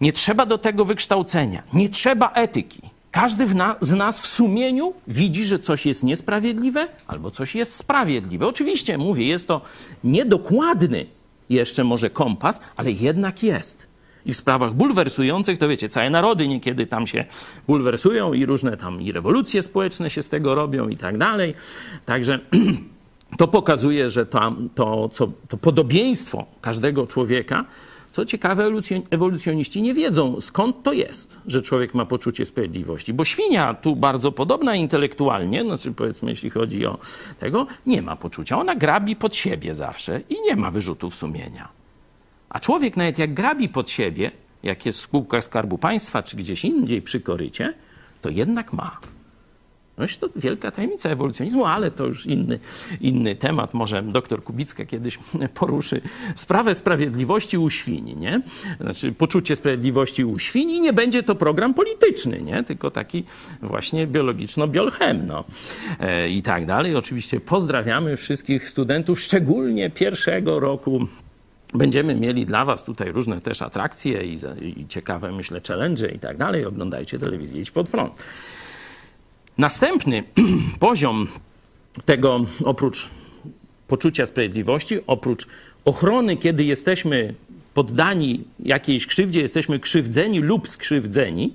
[0.00, 2.80] Nie trzeba do tego wykształcenia, nie trzeba etyki.
[3.10, 3.46] Każdy
[3.80, 8.46] z nas w sumieniu widzi, że coś jest niesprawiedliwe albo coś jest sprawiedliwe.
[8.46, 9.60] Oczywiście, mówię, jest to
[10.04, 11.06] niedokładny
[11.48, 13.86] jeszcze może kompas, ale jednak jest
[14.26, 17.24] i w sprawach bulwersujących, to wiecie, całe narody niekiedy tam się
[17.66, 21.54] bulwersują i różne tam i rewolucje społeczne się z tego robią i tak dalej.
[22.04, 22.38] Także
[23.38, 27.64] to pokazuje, że to, to, co, to podobieństwo każdego człowieka,
[28.12, 28.70] co ciekawe,
[29.10, 33.12] ewolucjoniści nie wiedzą, skąd to jest, że człowiek ma poczucie sprawiedliwości.
[33.12, 36.98] Bo świnia, tu bardzo podobna intelektualnie, znaczy powiedzmy, jeśli chodzi o
[37.40, 38.58] tego, nie ma poczucia.
[38.58, 41.83] Ona grabi pod siebie zawsze i nie ma wyrzutów sumienia.
[42.54, 44.30] A człowiek nawet jak grabi pod siebie,
[44.62, 47.74] jak jest w spółkach Skarbu Państwa czy gdzieś indziej przy korycie,
[48.22, 48.98] to jednak ma.
[49.98, 52.58] No to wielka tajemnica ewolucjonizmu, ale to już inny,
[53.00, 53.74] inny temat.
[53.74, 55.18] Może doktor Kubicka kiedyś
[55.60, 56.00] poruszy
[56.34, 58.42] sprawę sprawiedliwości u świni, nie?
[58.80, 62.62] Znaczy poczucie sprawiedliwości u świni nie będzie to program polityczny, nie?
[62.62, 63.24] Tylko taki
[63.62, 65.44] właśnie biologiczno-biolchem, no.
[66.00, 66.96] E, I tak dalej.
[66.96, 71.06] Oczywiście pozdrawiamy wszystkich studentów, szczególnie pierwszego roku
[71.74, 74.36] Będziemy mieli dla Was tutaj różne też atrakcje i,
[74.80, 76.66] i ciekawe, myślę, challenge i tak dalej.
[76.66, 78.12] Oglądajcie telewizję Idź Pod Prąd.
[79.58, 80.24] Następny
[80.80, 81.28] poziom
[82.04, 83.08] tego, oprócz
[83.88, 85.46] poczucia sprawiedliwości, oprócz
[85.84, 87.34] ochrony, kiedy jesteśmy
[87.74, 91.54] poddani jakiejś krzywdzie, jesteśmy krzywdzeni lub skrzywdzeni,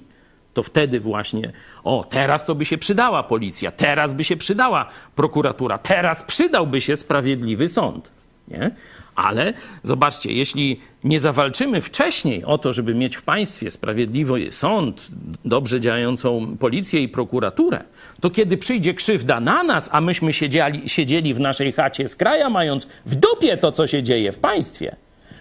[0.53, 1.51] to wtedy właśnie,
[1.83, 6.95] o, teraz to by się przydała policja, teraz by się przydała prokuratura, teraz przydałby się
[6.95, 8.18] sprawiedliwy sąd.
[8.49, 8.71] Nie?
[9.15, 15.07] Ale zobaczcie, jeśli nie zawalczymy wcześniej o to, żeby mieć w państwie sprawiedliwy sąd,
[15.45, 17.83] dobrze działającą policję i prokuraturę,
[18.21, 22.49] to kiedy przyjdzie krzywda na nas, a myśmy siedzieli, siedzieli w naszej chacie z kraja,
[22.49, 24.95] mając w dupie to, co się dzieje w państwie,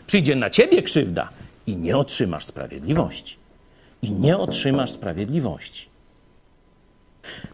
[0.06, 1.28] przyjdzie na ciebie krzywda
[1.66, 3.36] i nie otrzymasz sprawiedliwości.
[4.02, 5.88] I nie otrzymasz sprawiedliwości.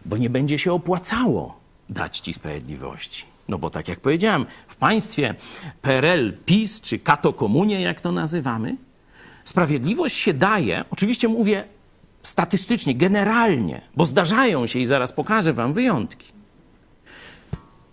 [0.05, 3.34] Bo nie będzie się opłacało dać ci sprawiedliwości.
[3.47, 5.35] No bo tak jak powiedziałem, w państwie
[5.81, 8.75] PRL, PiS czy Kato Komunie, jak to nazywamy,
[9.45, 11.63] sprawiedliwość się daje, oczywiście mówię
[12.21, 16.31] statystycznie, generalnie, bo zdarzają się i zaraz pokażę wam wyjątki.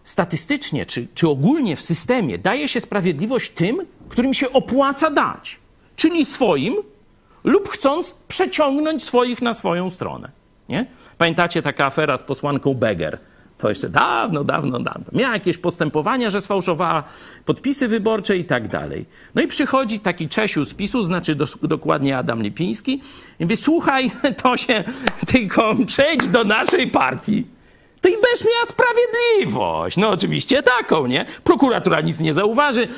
[0.05, 5.59] Statystycznie czy, czy ogólnie w systemie daje się sprawiedliwość tym, którym się opłaca dać,
[5.97, 6.75] czyli swoim
[7.45, 10.31] lub chcąc przeciągnąć swoich na swoją stronę.
[10.69, 10.87] Nie?
[11.19, 13.19] Pamiętacie taka afera z posłanką Beger?
[13.63, 15.05] To jeszcze dawno, dawno, dawno.
[15.13, 17.03] Miała jakieś postępowania, że sfałszowała
[17.45, 19.07] podpisy wyborcze i tak dalej.
[19.35, 23.01] No i przychodzi taki Czesiu z PiSu, znaczy dos- dokładnie Adam Lipiński
[23.41, 24.11] i mówi, słuchaj,
[24.43, 24.85] to się
[25.27, 27.47] tylko przejdź do naszej partii.
[28.01, 29.97] To i będziesz miała sprawiedliwość.
[29.97, 31.25] No oczywiście taką, nie?
[31.45, 32.89] Prokuratura nic nie zauważy.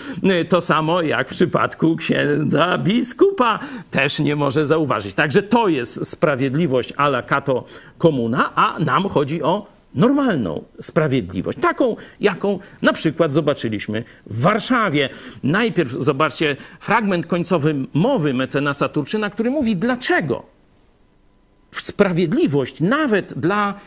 [0.49, 3.59] To samo jak w przypadku księdza biskupa
[3.91, 5.15] też nie może zauważyć.
[5.15, 7.65] Także to jest sprawiedliwość a la Kato
[7.99, 11.59] Komuna, a nam chodzi o normalną sprawiedliwość.
[11.61, 15.09] Taką, jaką na przykład zobaczyliśmy w Warszawie.
[15.43, 20.47] Najpierw zobaczcie fragment końcowy mowy mecenasa Turczyna, który mówi, dlaczego
[21.73, 23.81] sprawiedliwość nawet dla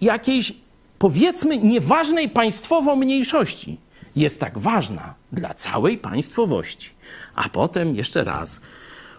[0.00, 0.52] jakiejś,
[0.98, 3.78] powiedzmy, nieważnej państwowo mniejszości
[4.16, 6.90] jest tak ważna dla całej państwowości.
[7.34, 8.60] A potem jeszcze raz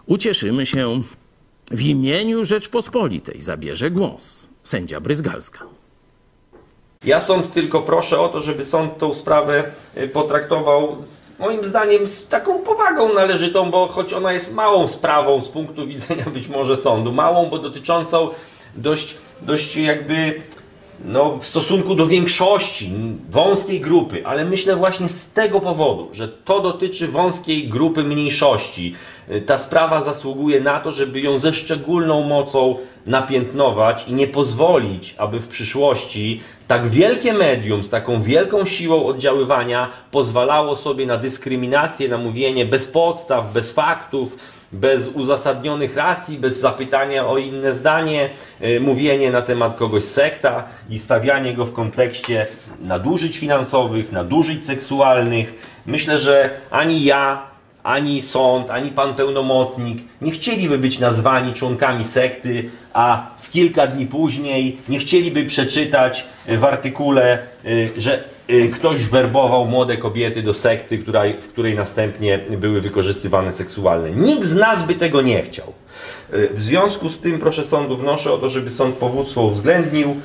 [0.06, 1.02] ucieszymy się
[1.70, 3.42] w imieniu Rzeczpospolitej.
[3.42, 5.77] Zabierze głos sędzia Bryzgalska.
[7.04, 9.64] Ja sąd tylko proszę o to, żeby sąd tą sprawę
[9.96, 10.96] y, potraktował
[11.38, 16.24] moim zdaniem z taką powagą należytą, bo choć ona jest małą sprawą z punktu widzenia
[16.34, 18.28] być może sądu, małą, bo dotyczącą
[18.76, 20.40] dość, dość jakby
[21.04, 22.92] no, w stosunku do większości,
[23.30, 28.94] wąskiej grupy, ale myślę właśnie z tego powodu, że to dotyczy wąskiej grupy mniejszości.
[29.30, 32.76] y, Ta sprawa zasługuje na to, żeby ją ze szczególną mocą
[33.08, 39.88] napiętnować i nie pozwolić, aby w przyszłości tak wielkie medium z taką wielką siłą oddziaływania
[40.10, 44.38] pozwalało sobie na dyskryminację, na mówienie bez podstaw, bez faktów,
[44.72, 48.30] bez uzasadnionych racji, bez zapytania o inne zdanie,
[48.62, 52.46] y, mówienie na temat kogoś sekta i stawianie go w kontekście
[52.80, 55.54] nadużyć finansowych, nadużyć seksualnych.
[55.86, 57.47] Myślę, że ani ja,
[57.88, 64.06] ani sąd, ani pan pełnomocnik nie chcieliby być nazwani członkami sekty, a w kilka dni
[64.06, 70.54] później nie chcieliby przeczytać y, w artykule, y, że y, ktoś werbował młode kobiety do
[70.54, 70.98] sekty,
[71.40, 74.10] w której następnie były wykorzystywane seksualnie.
[74.10, 75.72] Nikt z nas by tego nie chciał.
[76.30, 80.16] W związku z tym, proszę sądu, wnoszę o to, żeby sąd powództwo uwzględnił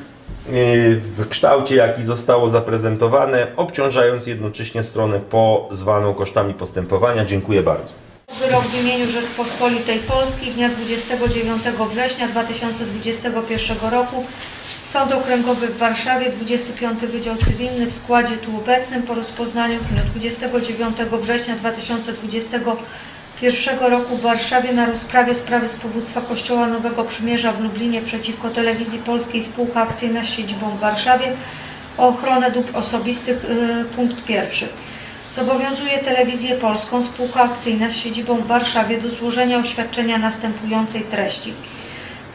[1.16, 7.26] w kształcie, jaki zostało zaprezentowane, obciążając jednocześnie stronę pozwaną kosztami postępowania.
[7.26, 7.94] Dziękuję bardzo.
[8.40, 11.62] Wyrok w imieniu Rzeczpospolitej Polskiej dnia 29
[11.92, 14.26] września 2021 roku.
[14.84, 20.02] Sąd Okręgowy w Warszawie, 25 Wydział Cywilny w składzie tu obecnym po rozpoznaniu w dniu
[20.12, 22.84] 29 września 2021 roku
[24.18, 25.76] w Warszawie na rozprawie sprawy z
[26.28, 31.26] Kościoła Nowego Przymierza w Lublinie przeciwko Telewizji Polskiej Spółka Akcyjna z siedzibą w Warszawie
[31.98, 33.46] o ochronę dóbr osobistych.
[33.46, 34.68] y, Punkt pierwszy.
[35.34, 41.54] Zobowiązuje Telewizję Polską Spółka Akcyjna z siedzibą w Warszawie do złożenia oświadczenia następującej treści.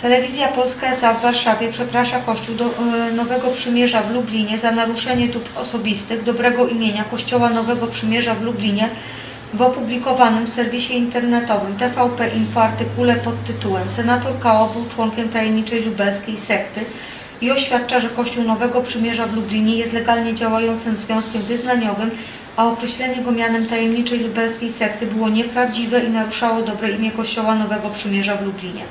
[0.03, 1.15] Telewizja Polska S.A.
[1.15, 6.67] w Warszawie przeprasza Kościół do, e, Nowego Przymierza w Lublinie za naruszenie dóbr osobistych dobrego
[6.67, 8.89] imienia Kościoła Nowego Przymierza w Lublinie
[9.55, 14.69] w opublikowanym w serwisie internetowym TVP Info artykule pod tytułem Senator K.O.
[14.69, 16.85] był członkiem tajemniczej lubelskiej sekty
[17.41, 22.11] i oświadcza, że Kościół Nowego Przymierza w Lublinie jest legalnie działającym związkiem wyznaniowym,
[22.57, 27.91] a określenie go mianem tajemniczej lubelskiej sekty było nieprawdziwe i naruszało dobre imię Kościoła Nowego
[27.91, 28.83] Przymierza w Lublinie.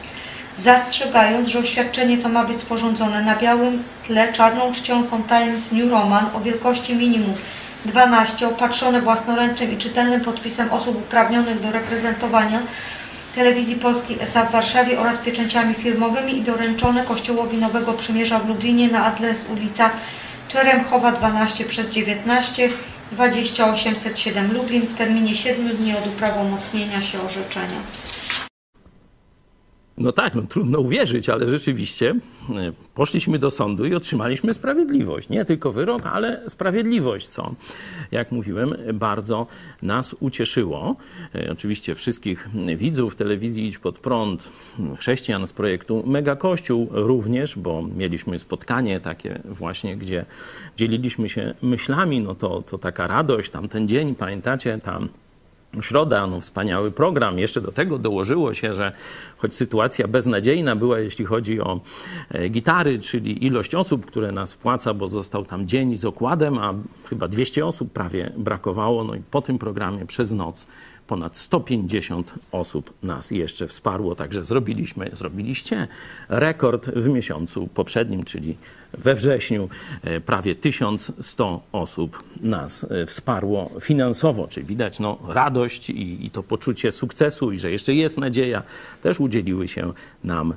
[0.58, 6.26] Zastrzegając, że oświadczenie to ma być sporządzone na białym tle czarną czcionką Times New Roman
[6.36, 7.34] o wielkości minimum
[7.86, 12.60] 12, opatrzone własnoręcznym i czytelnym podpisem osób uprawnionych do reprezentowania
[13.36, 14.46] Telewizji Polskiej S.A.
[14.46, 19.90] w Warszawie oraz pieczęciami firmowymi i doręczone Kościołowi Nowego Przymierza w Lublinie na adres ulica
[20.48, 22.70] Czeremchowa 12 przez 19
[23.12, 27.78] 20807 Lublin w terminie 7 dni od uprawomocnienia się orzeczenia.
[29.98, 32.16] No tak, no trudno uwierzyć, ale rzeczywiście
[32.50, 35.30] e, poszliśmy do sądu i otrzymaliśmy sprawiedliwość.
[35.30, 37.56] Nie tylko wyrok, ale sprawiedliwość, co,
[38.12, 39.48] jak mówiłem, bardzo
[39.82, 40.95] nas ucieszyło.
[41.36, 44.52] E, Oczywiście wszystkich widzów telewizji Idź Pod Prąd,
[45.00, 50.26] chrześcijan z projektu Mega Kościół również, bo mieliśmy spotkanie takie właśnie, gdzie
[50.78, 55.10] dzieliliśmy się myślami, no to, to taka radość, tam ten dzień, pamiętacie, tam
[55.82, 57.39] Środa, no wspaniały program.
[57.39, 58.91] Jeszcze do tego dołożyło się, że
[59.38, 61.80] choć sytuacja beznadziejna była, jeśli chodzi o
[62.32, 66.74] e, gitary, czyli ilość osób, które nas wpłaca, bo został tam dzień z okładem, a
[67.09, 69.03] chyba 200 osób prawie brakowało.
[69.03, 70.68] No i po tym programie przez noc
[71.08, 75.88] ponad 150 osób nas jeszcze wsparło, także zrobiliśmy, zrobiliście
[76.30, 78.58] rekord w miesiącu poprzednim, czyli
[78.93, 79.70] we wrześniu
[80.03, 86.43] e, prawie 1100 osób nas e, wsparło finansowo, czyli widać no, radość i, i to
[86.43, 88.64] poczucie sukcesu i że jeszcze jest nadzieja,
[89.01, 89.93] też udzieliły się
[90.24, 90.53] nam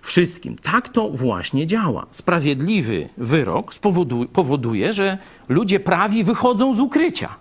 [0.00, 0.56] wszystkim.
[0.56, 2.06] Tak to właśnie działa.
[2.10, 5.18] Sprawiedliwy wyrok spowoduje, powoduje, że
[5.48, 7.36] ludzie prawi wychodzą z ukrycia.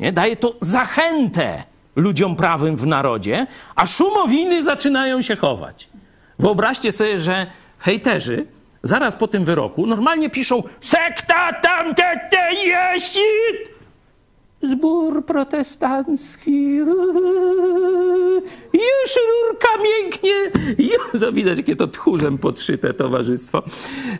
[0.00, 0.12] Nie?
[0.12, 5.88] Daje to zachętę ludziom prawym w narodzie, a szumowiny zaczynają się chować.
[6.38, 7.46] Wyobraźcie sobie, że
[7.78, 8.46] hejterzy
[8.82, 13.18] zaraz po tym wyroku normalnie piszą sekta tam te, jest
[14.62, 16.76] zbór protestancki.
[18.72, 20.50] Już rurka mięknie.
[20.78, 23.62] Już widać jakie to tchórzem podszyte towarzystwo.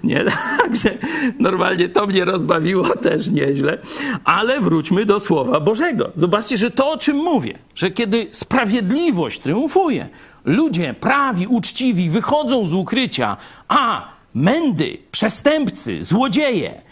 [0.05, 0.25] Nie
[0.59, 0.99] także
[1.39, 3.79] normalnie to mnie rozbawiło też nieźle.
[4.25, 6.11] Ale wróćmy do słowa Bożego.
[6.15, 10.09] Zobaczcie że to o czym mówię że kiedy sprawiedliwość triumfuje
[10.45, 13.37] ludzie prawi uczciwi wychodzą z ukrycia
[13.69, 16.83] a mędy przestępcy złodzieje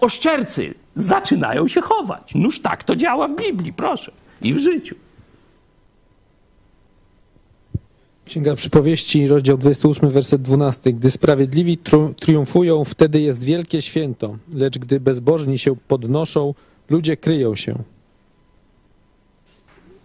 [0.00, 2.34] oszczercy zaczynają się chować.
[2.34, 4.12] Nuż tak to działa w Biblii, proszę,
[4.42, 4.94] i w życiu.
[8.24, 10.92] Księga Przypowieści, rozdział 28, werset 12.
[10.92, 11.78] Gdy sprawiedliwi
[12.20, 16.54] triumfują, wtedy jest wielkie święto, lecz gdy bezbożni się podnoszą,
[16.90, 17.74] ludzie kryją się.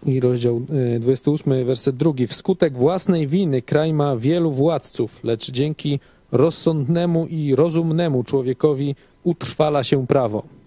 [0.06, 0.62] I rozdział
[0.96, 2.12] y, 28, werset 2.
[2.28, 6.00] Wskutek własnej winy kraj ma wielu władców, lecz dzięki
[6.32, 10.57] rozsądnemu i rozumnemu człowiekowi utrwala się prawo.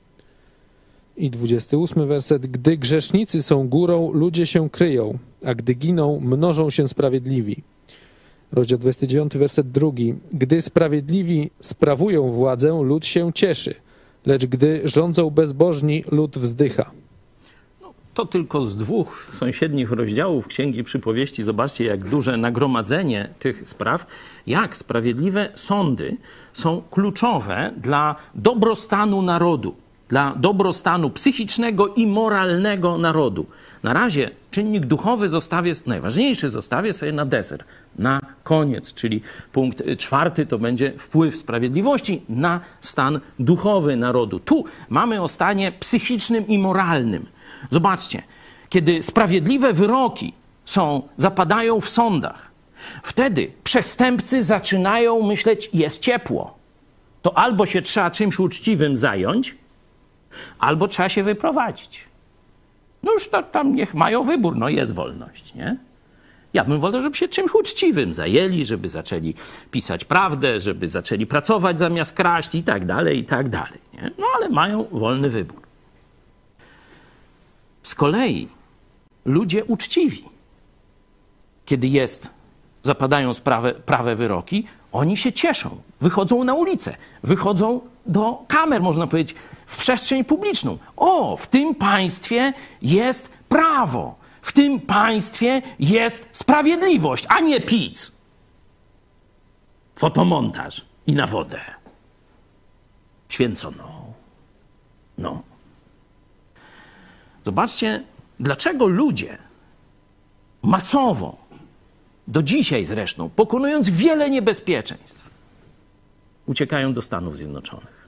[1.17, 2.45] I 28 werset.
[2.45, 7.63] Gdy grzesznicy są górą, ludzie się kryją, a gdy giną, mnożą się sprawiedliwi.
[8.51, 9.91] Rozdział 29, werset 2.
[10.33, 13.75] Gdy sprawiedliwi sprawują władzę, lud się cieszy,
[14.25, 16.91] lecz gdy rządzą bezbożni, lud wzdycha.
[18.13, 21.43] To tylko z dwóch sąsiednich rozdziałów Księgi Przypowieści.
[21.43, 24.07] Zobaczcie, jak duże nagromadzenie tych spraw,
[24.47, 26.17] jak sprawiedliwe sądy
[26.53, 29.75] są kluczowe dla dobrostanu narodu,
[30.11, 33.45] dla dobrostanu psychicznego i moralnego narodu.
[33.83, 37.63] Na razie czynnik duchowy zostawię, najważniejszy zostawię sobie na deser,
[37.95, 44.39] na koniec, czyli punkt czwarty to będzie wpływ sprawiedliwości na stan duchowy narodu.
[44.39, 47.25] Tu mamy o stanie psychicznym i moralnym.
[47.69, 48.23] Zobaczcie,
[48.69, 50.33] kiedy sprawiedliwe wyroki
[50.65, 52.51] są, zapadają w sądach,
[53.03, 56.57] wtedy przestępcy zaczynają myśleć, jest ciepło.
[57.21, 59.60] To albo się trzeba czymś uczciwym zająć,
[60.59, 62.05] albo trzeba się wyprowadzić.
[63.03, 65.77] No już to, tam niech mają wybór, no jest wolność, nie?
[66.53, 69.33] Ja bym wolał, żeby się czymś uczciwym zajęli, żeby zaczęli
[69.71, 73.79] pisać prawdę, żeby zaczęli pracować zamiast kraść i tak dalej, i tak dalej.
[73.93, 74.11] Nie?
[74.17, 75.61] No ale mają wolny wybór.
[77.83, 78.47] Z kolei
[79.25, 80.23] ludzie uczciwi,
[81.65, 82.29] kiedy jest,
[82.83, 89.35] zapadają sprawę, prawe wyroki, oni się cieszą, wychodzą na ulicę, wychodzą do kamer, można powiedzieć,
[89.71, 90.77] w przestrzeń publiczną.
[90.97, 98.11] O, w tym państwie jest prawo, w tym państwie jest sprawiedliwość, a nie pic.
[99.95, 101.61] Fotomontaż i na wodę.
[103.29, 104.13] Święconą.
[105.17, 105.43] No.
[107.45, 108.03] Zobaczcie,
[108.39, 109.37] dlaczego ludzie
[110.61, 111.37] masowo,
[112.27, 115.29] do dzisiaj zresztą, pokonując wiele niebezpieczeństw,
[116.45, 118.00] uciekają do Stanów Zjednoczonych.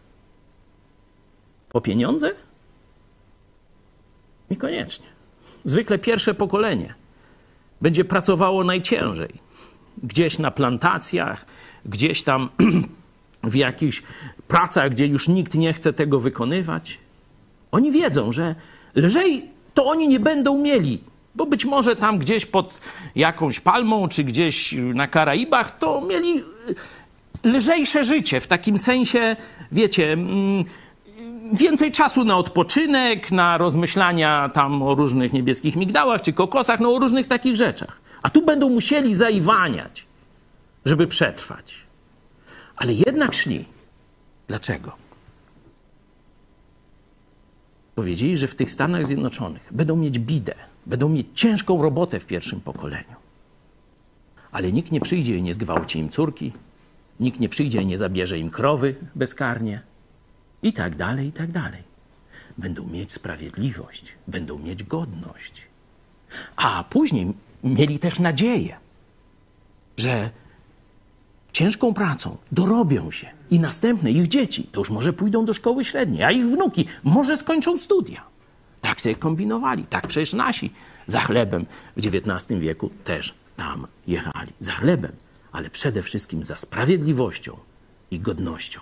[1.74, 2.32] Po pieniądze?
[4.52, 5.06] Niekoniecznie.
[5.66, 6.94] Zwykle pierwsze pokolenie
[7.82, 9.30] będzie pracowało najciężej.
[10.04, 11.46] Gdzieś na plantacjach,
[11.86, 12.50] gdzieś tam
[13.44, 14.04] w jakichś
[14.48, 17.00] pracach, gdzie już nikt nie chce tego wykonywać.
[17.72, 18.56] Oni wiedzą, że
[18.96, 21.00] lżej to oni nie będą mieli,
[21.36, 22.80] bo być może tam gdzieś pod
[23.16, 26.44] jakąś palmą, czy gdzieś na Karaibach, to mieli
[27.44, 29.36] lżejsze życie, w takim sensie,
[29.72, 30.66] wiecie, mm,
[31.54, 37.00] więcej czasu na odpoczynek, na rozmyślania tam o różnych niebieskich migdałach czy kokosach, no o
[37.00, 38.02] różnych takich rzeczach.
[38.24, 40.06] A tu będą musieli zaiwaniać.
[40.86, 41.76] żeby przetrwać.
[42.76, 43.66] Ale jednak szli.
[44.48, 44.92] Dlaczego?
[47.96, 52.62] Powiedzieli, że w tych Stanach Zjednoczonych będą mieć bidę, będą mieć ciężką robotę w pierwszym
[52.62, 53.16] pokoleniu.
[54.52, 56.52] Ale nikt nie przyjdzie i nie zgwałci im córki,
[57.20, 59.82] nikt nie przyjdzie i nie zabierze im krowy bezkarnie,
[60.64, 61.84] i tak dalej, i tak dalej.
[62.58, 65.68] Będą mieć sprawiedliwość, będą mieć godność.
[66.56, 67.34] A później
[67.64, 68.78] mieli też nadzieję,
[69.98, 70.30] że
[71.54, 76.24] ciężką pracą dorobią się i następne ich dzieci to już może pójdą do szkoły średniej,
[76.24, 78.24] a ich wnuki może skończą studia.
[78.82, 79.86] Tak sobie kombinowali.
[79.86, 80.74] Tak przecież nasi
[81.08, 81.66] za chlebem
[81.98, 84.54] w XIX wieku też tam jechali.
[84.60, 85.12] Za chlebem,
[85.52, 87.58] ale przede wszystkim za sprawiedliwością
[88.12, 88.80] i godnością.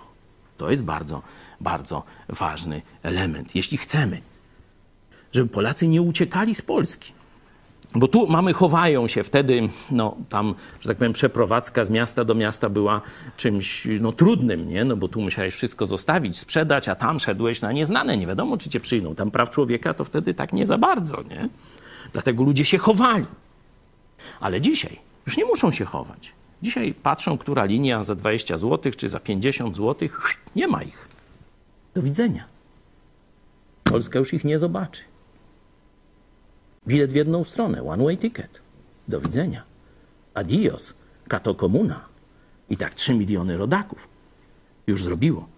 [0.56, 1.22] To jest bardzo,
[1.62, 3.54] bardzo ważny element.
[3.54, 4.20] Jeśli chcemy,
[5.32, 7.12] żeby Polacy nie uciekali z Polski,
[7.94, 12.34] bo tu mamy, chowają się wtedy, no tam, że tak powiem, przeprowadzka z miasta do
[12.34, 13.00] miasta była
[13.36, 14.84] czymś no, trudnym, nie?
[14.84, 18.70] No bo tu musiałeś wszystko zostawić, sprzedać, a tam szedłeś na nieznane, nie wiadomo, czy
[18.70, 19.14] cię przyjmą.
[19.14, 21.48] Tam praw człowieka to wtedy tak nie za bardzo, nie?
[22.12, 23.26] Dlatego ludzie się chowali.
[24.40, 26.32] Ale dzisiaj już nie muszą się chować.
[26.62, 30.08] Dzisiaj patrzą, która linia za 20 zł czy za 50 zł,
[30.56, 31.11] nie ma ich.
[31.94, 32.44] Do widzenia.
[33.84, 35.02] Polska już ich nie zobaczy.
[36.86, 38.62] Bilet w jedną stronę, one way ticket.
[39.08, 39.62] Do widzenia.
[40.34, 40.94] Adios,
[41.28, 42.00] kato komuna.
[42.70, 44.08] I tak 3 miliony rodaków
[44.86, 45.48] już zrobiło.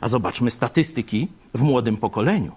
[0.00, 2.52] A zobaczmy statystyki w młodym pokoleniu.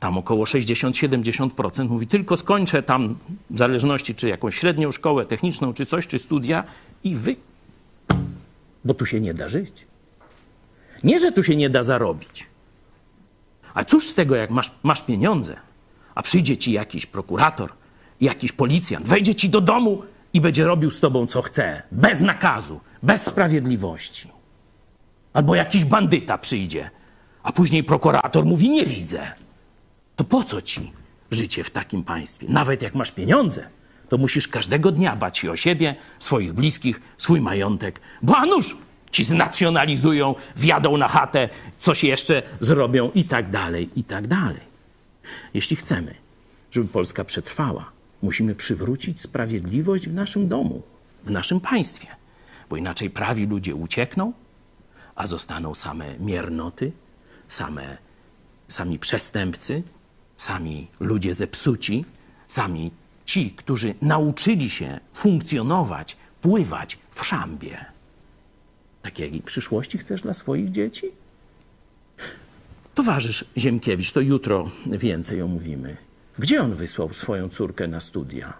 [0.00, 3.18] Tam około 60-70% mówi, tylko skończę tam,
[3.50, 6.64] w zależności czy jakąś średnią szkołę techniczną, czy coś, czy studia
[7.04, 7.36] i wy.
[8.84, 9.86] Bo tu się nie da żyć.
[11.04, 12.46] Nie, że tu się nie da zarobić.
[13.74, 15.56] A cóż z tego, jak masz, masz pieniądze,
[16.14, 17.72] a przyjdzie ci jakiś prokurator,
[18.20, 22.80] jakiś policjant, wejdzie ci do domu i będzie robił z tobą co chce, bez nakazu,
[23.02, 24.30] bez sprawiedliwości.
[25.32, 26.90] Albo jakiś bandyta przyjdzie,
[27.42, 29.32] a później prokurator mówi: Nie widzę.
[30.16, 30.92] To po co ci
[31.30, 32.46] życie w takim państwie?
[32.50, 33.68] Nawet jak masz pieniądze,
[34.08, 38.76] to musisz każdego dnia bać się o siebie, swoich bliskich, swój majątek, bo a nuż
[39.16, 41.48] ci znacjonalizują, wjadą na chatę,
[41.78, 44.60] coś jeszcze zrobią i tak dalej, i tak dalej.
[45.54, 46.14] Jeśli chcemy,
[46.70, 47.90] żeby Polska przetrwała,
[48.22, 50.82] musimy przywrócić sprawiedliwość w naszym domu,
[51.24, 52.06] w naszym państwie,
[52.70, 54.32] bo inaczej prawi ludzie uciekną,
[55.14, 56.92] a zostaną same miernoty,
[57.48, 57.96] same,
[58.68, 59.82] sami przestępcy,
[60.36, 62.04] sami ludzie zepsuci,
[62.48, 62.90] sami
[63.24, 67.95] ci, którzy nauczyli się funkcjonować, pływać w szambie.
[69.06, 71.06] Takiej przyszłości chcesz dla swoich dzieci?
[72.94, 75.96] Towarzysz Ziemkiewicz, to jutro więcej omówimy.
[76.38, 78.52] Gdzie on wysłał swoją córkę na studia?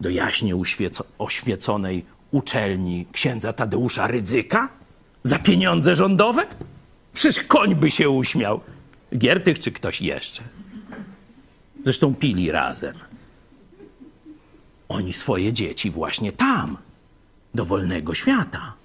[0.00, 4.68] Do jaśnie uświeco- oświeconej uczelni księdza Tadeusza Rydzyka?
[5.22, 6.46] Za pieniądze rządowe?
[7.14, 8.60] Przecież koń by się uśmiał.
[9.16, 10.42] Giertych czy ktoś jeszcze.
[11.84, 12.94] Zresztą pili razem.
[14.88, 16.76] Oni swoje dzieci właśnie tam,
[17.54, 18.78] do wolnego świata,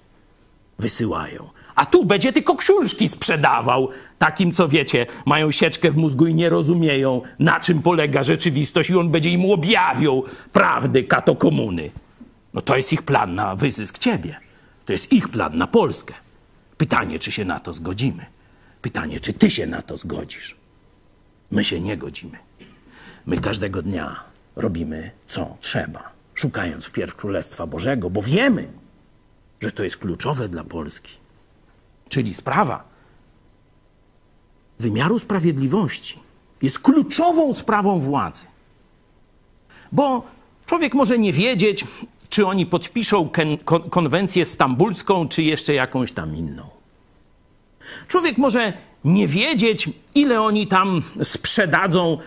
[0.78, 1.50] wysyłają.
[1.74, 6.48] A tu będzie tylko książki sprzedawał takim, co wiecie, mają sieczkę w mózgu i nie
[6.48, 11.90] rozumieją, na czym polega rzeczywistość, i on będzie im objawiał prawdy kato komuny.
[12.54, 14.36] No to jest ich plan na wyzysk ciebie.
[14.84, 16.14] To jest ich plan na Polskę.
[16.76, 18.26] Pytanie, czy się na to zgodzimy.
[18.82, 20.56] Pytanie, czy ty się na to zgodzisz.
[21.50, 22.38] My się nie godzimy.
[23.26, 24.20] My każdego dnia
[24.56, 28.68] robimy co trzeba, szukając wpierw Królestwa Bożego, bo wiemy,
[29.64, 31.16] że to jest kluczowe dla Polski.
[32.08, 32.84] Czyli sprawa
[34.78, 36.18] wymiaru sprawiedliwości
[36.62, 38.44] jest kluczową sprawą władzy.
[39.92, 40.26] Bo
[40.66, 41.84] człowiek może nie wiedzieć,
[42.28, 43.28] czy oni podpiszą
[43.90, 46.66] konwencję stambulską, czy jeszcze jakąś tam inną.
[48.08, 48.72] Człowiek może
[49.04, 52.18] nie wiedzieć, ile oni tam sprzedadzą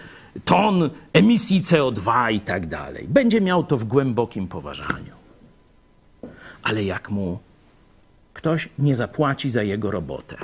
[0.45, 3.05] ton emisji CO2 i tak dalej.
[3.09, 5.16] Będzie miał to w głębokim poważaniu.
[6.67, 7.39] Ale jak mu
[8.33, 10.37] ktoś nie zapłaci za jego robotę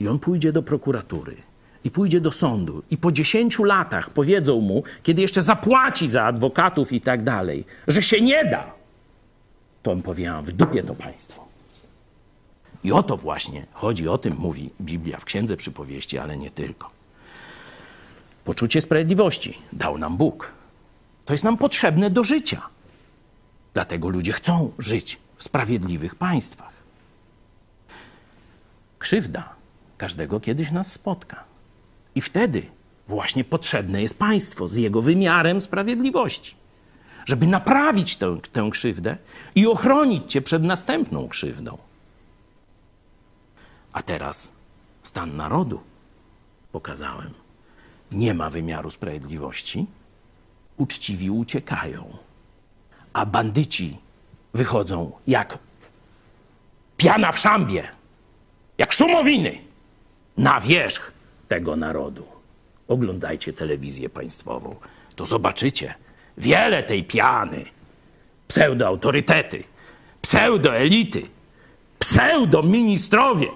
[0.00, 1.36] i on pójdzie do prokuratury
[1.84, 6.92] i pójdzie do sądu i po 10 latach powiedzą mu, kiedy jeszcze zapłaci za adwokatów
[6.92, 8.74] i tak dalej, że się nie da,
[9.82, 11.44] to on powie, w dupie to państwo.
[12.84, 16.90] I o to właśnie chodzi, o tym mówi Biblia w Księdze Przypowieści, ale nie tylko.
[18.44, 20.52] Poczucie sprawiedliwości dał nam Bóg.
[21.24, 22.73] To jest nam potrzebne do życia.
[23.74, 26.72] Dlatego ludzie chcą żyć w sprawiedliwych państwach.
[28.98, 29.54] Krzywda
[29.98, 31.44] każdego kiedyś nas spotka.
[32.14, 32.62] I wtedy
[33.08, 36.54] właśnie potrzebne jest państwo z jego wymiarem sprawiedliwości.
[37.26, 39.16] żeby naprawić tę, tę krzywdę
[39.54, 41.78] i ochronić cię przed następną krzywdą.
[43.92, 44.52] A teraz
[45.02, 45.80] stan narodu
[46.72, 47.34] pokazałem.
[48.12, 49.86] Nie ma wymiaru sprawiedliwości,
[50.76, 52.16] uczciwi uciekają,
[53.14, 53.98] a bandyci
[54.54, 55.58] wychodzą jak
[56.96, 57.88] piana w szambie,
[58.78, 59.58] jak szumowiny
[60.36, 61.12] na wierzch
[61.48, 62.26] tego narodu.
[62.88, 64.76] Oglądajcie telewizję państwową,
[65.16, 65.94] to zobaczycie
[66.38, 67.64] wiele tej piany,
[68.48, 69.64] pseudoautorytety,
[70.22, 71.22] pseudoelity,
[71.98, 73.48] pseudoministrowie,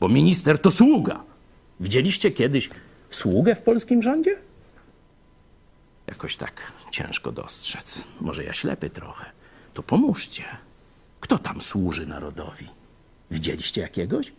[0.00, 1.22] bo minister to sługa.
[1.80, 2.70] Widzieliście kiedyś
[3.10, 4.36] sługę w polskim rządzie?
[6.06, 6.52] Jakoś tak
[6.96, 8.02] ciężko dostrzec.
[8.20, 9.24] Może ja ślepy trochę.
[9.74, 10.44] To pomóżcie.
[11.20, 12.66] Kto tam służy narodowi?
[13.30, 14.32] Widzieliście jakiegoś?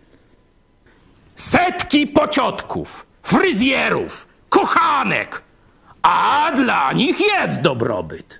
[1.36, 5.41] Setki pociotków, fryzjerów, kochanek,
[6.01, 8.39] a dla nich jest dobrobyt.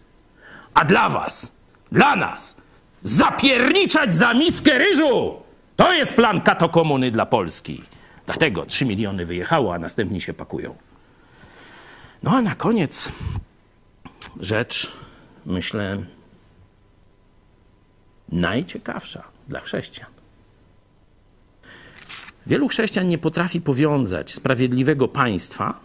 [0.74, 1.52] A dla was,
[1.92, 2.56] dla nas,
[3.02, 5.42] zapierniczać za miskę ryżu!
[5.76, 7.84] To jest plan katokomuny dla Polski.
[8.26, 10.76] Dlatego 3 miliony wyjechało, a następni się pakują.
[12.24, 13.12] No a na koniec
[14.40, 14.92] rzecz,
[15.46, 16.04] myślę,
[18.32, 20.10] najciekawsza dla chrześcijan.
[22.48, 25.80] Wielu chrześcijan nie potrafi powiązać sprawiedliwego państwa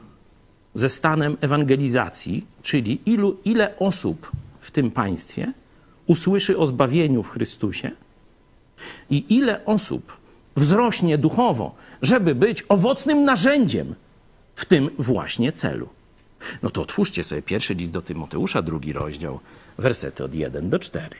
[0.74, 4.30] ze stanem ewangelizacji, czyli ilu, ile osób
[4.61, 5.53] w tym państwie
[6.07, 7.90] usłyszy o zbawieniu w Chrystusie
[9.11, 10.16] i ile osób
[10.57, 13.95] wzrośnie duchowo, żeby być owocnym narzędziem
[14.55, 15.88] w tym właśnie celu.
[16.62, 19.40] No to otwórzcie sobie pierwszy list do Tymoteusza, drugi rozdział,
[19.78, 21.16] wersety od 1 do 4.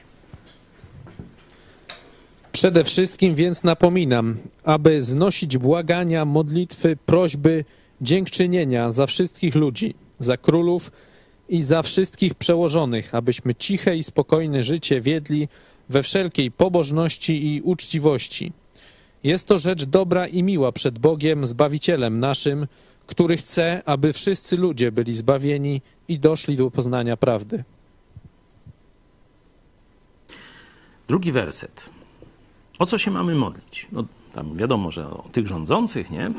[2.51, 7.65] Przede wszystkim więc napominam, aby znosić błagania, modlitwy, prośby,
[8.01, 10.91] dziękczynienia za wszystkich ludzi, za królów
[11.49, 15.47] i za wszystkich przełożonych, abyśmy ciche i spokojne życie wiedli
[15.89, 18.51] we wszelkiej pobożności i uczciwości.
[19.23, 22.67] Jest to rzecz dobra i miła przed Bogiem, Zbawicielem naszym,
[23.07, 27.63] który chce, aby wszyscy ludzie byli zbawieni i doszli do poznania prawdy.
[31.07, 31.89] Drugi werset.
[32.79, 33.87] O co się mamy modlić?
[33.91, 36.25] No, tam wiadomo, że o tych rządzących, nie?
[36.25, 36.31] E,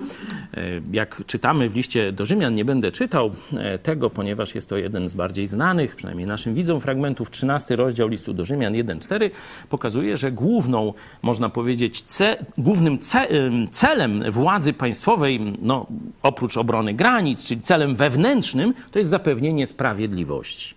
[0.93, 5.09] Jak czytamy w liście do Rzymian, nie będę czytał e, tego, ponieważ jest to jeden
[5.09, 7.31] z bardziej znanych, przynajmniej naszym widzom, fragmentów.
[7.31, 9.31] 13 rozdział listu do Rzymian 1.4
[9.69, 13.27] pokazuje, że główną, można powiedzieć, ce, głównym ce,
[13.71, 15.87] celem władzy państwowej, no,
[16.23, 20.75] oprócz obrony granic, czyli celem wewnętrznym, to jest zapewnienie sprawiedliwości.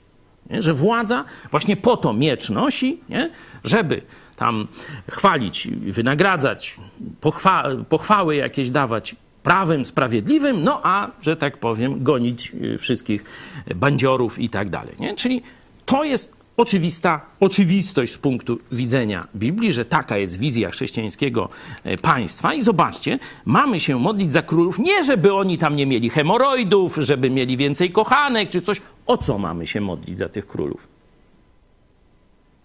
[0.49, 0.61] Nie?
[0.61, 3.29] Że władza właśnie po to miecz nosi, nie?
[3.63, 4.01] żeby
[4.37, 4.67] tam
[5.11, 6.75] chwalić, wynagradzać,
[7.21, 13.25] pochwa pochwały jakieś dawać prawem sprawiedliwym, no a, że tak powiem, gonić y, wszystkich
[13.75, 14.95] bandziorów i tak dalej.
[14.99, 15.15] Nie?
[15.15, 15.41] Czyli
[15.85, 21.49] to jest oczywista oczywistość z punktu widzenia Biblii, że taka jest wizja chrześcijańskiego
[21.83, 22.53] e, państwa.
[22.53, 27.29] I zobaczcie, mamy się modlić za królów, nie żeby oni tam nie mieli hemoroidów, żeby
[27.29, 28.81] mieli więcej kochanek czy coś.
[29.05, 30.87] O co mamy się modlić za tych królów?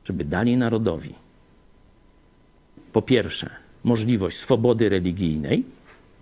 [0.04, 1.21] Żeby dali narodowi
[2.92, 3.50] po pierwsze,
[3.84, 5.64] możliwość swobody religijnej,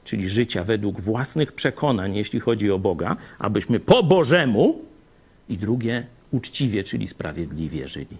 [0.04, 4.90] czyli życia według własnych przekonań, jeśli chodzi o Boga, abyśmy po Bożemu,
[5.50, 8.16] i drugie, uczciwie, czyli sprawiedliwie żyli.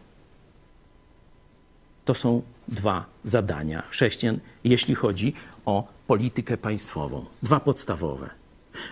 [2.04, 5.34] To są dwa zadania chrześcijan, jeśli chodzi
[5.64, 7.24] o politykę państwową.
[7.42, 8.30] Dwa podstawowe.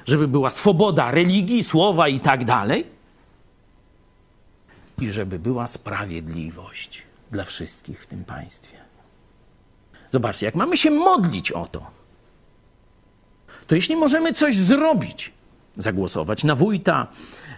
[0.07, 2.87] Żeby była swoboda religii, słowa i tak dalej,
[5.01, 8.78] i żeby była sprawiedliwość dla wszystkich w tym państwie.
[10.11, 11.87] Zobaczcie, jak mamy się modlić o to,
[13.67, 15.33] to jeśli możemy coś zrobić,
[15.77, 17.07] zagłosować na wójta,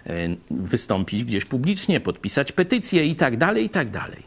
[0.05, 0.11] e,
[0.51, 4.23] wystąpić gdzieś publicznie, podpisać petycję i tak dalej, i tak dalej.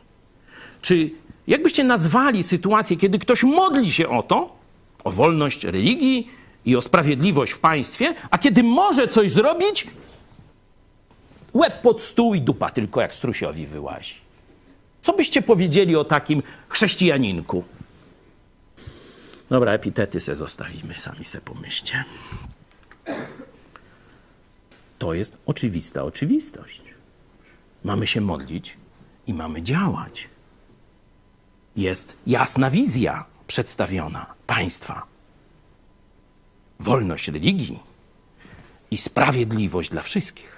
[0.83, 1.11] Czy
[1.47, 4.57] jakbyście nazwali sytuację, kiedy ktoś modli się o to,
[5.05, 6.29] o wolność religii
[6.65, 9.87] i o sprawiedliwość w państwie, a kiedy może coś zrobić,
[11.55, 14.15] łeb pod stół i dupa tylko jak strusiowi wyłazi.
[15.01, 17.65] Co byście powiedzieli o takim chrześcijaninku?
[19.51, 22.05] Dobra, epitety se zostawimy, sami se pomyślcie.
[24.99, 26.83] To jest oczywista oczywistość.
[27.85, 28.77] Mamy się modlić
[29.27, 30.29] i mamy działać.
[31.77, 35.07] Jest jasna wizja przedstawiona państwa.
[36.81, 37.79] Wolność religii
[38.91, 40.57] i sprawiedliwość dla wszystkich.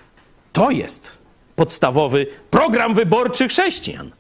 [0.53, 1.19] To jest
[1.57, 4.11] podstawowy program wyborczy chrześcijan.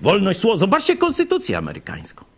[0.00, 0.56] Wolność słowa.
[0.56, 2.29] Zobaczcie konstytucję amerykańską.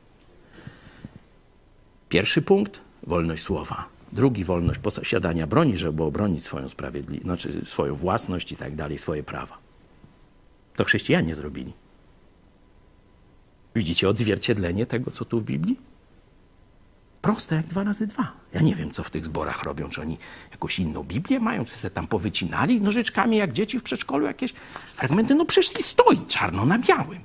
[2.13, 3.89] Pierwszy punkt wolność słowa.
[4.13, 9.23] Drugi wolność posiadania broni, żeby obronić swoją sprawiedliwość, znaczy swoją własność i tak dalej, swoje
[9.23, 9.59] prawa.
[10.77, 11.73] To chrześcijanie zrobili.
[13.75, 15.81] Widzicie odzwierciedlenie tego, co tu w Biblii?
[17.23, 18.33] Proste jak dwa razy dwa.
[18.55, 19.91] Ja nie wiem, co w tych zborach robią.
[19.91, 20.19] Czy oni
[20.51, 24.53] jakąś inną Biblię mają, czy se tam powycinali nożyczkami, jak dzieci w przedszkolu jakieś
[24.97, 25.35] fragmenty.
[25.35, 27.21] No przyszli, stoi czarno na białym.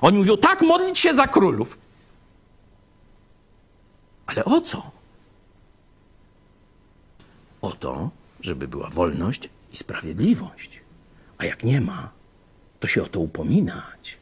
[0.00, 1.89] Oni mówią, tak, modlić się za królów.
[4.30, 4.90] Ale o co?
[7.60, 8.10] O to,
[8.40, 10.80] żeby była wolność i sprawiedliwość.
[11.38, 12.10] A jak nie ma,
[12.80, 14.18] to się o to upominać.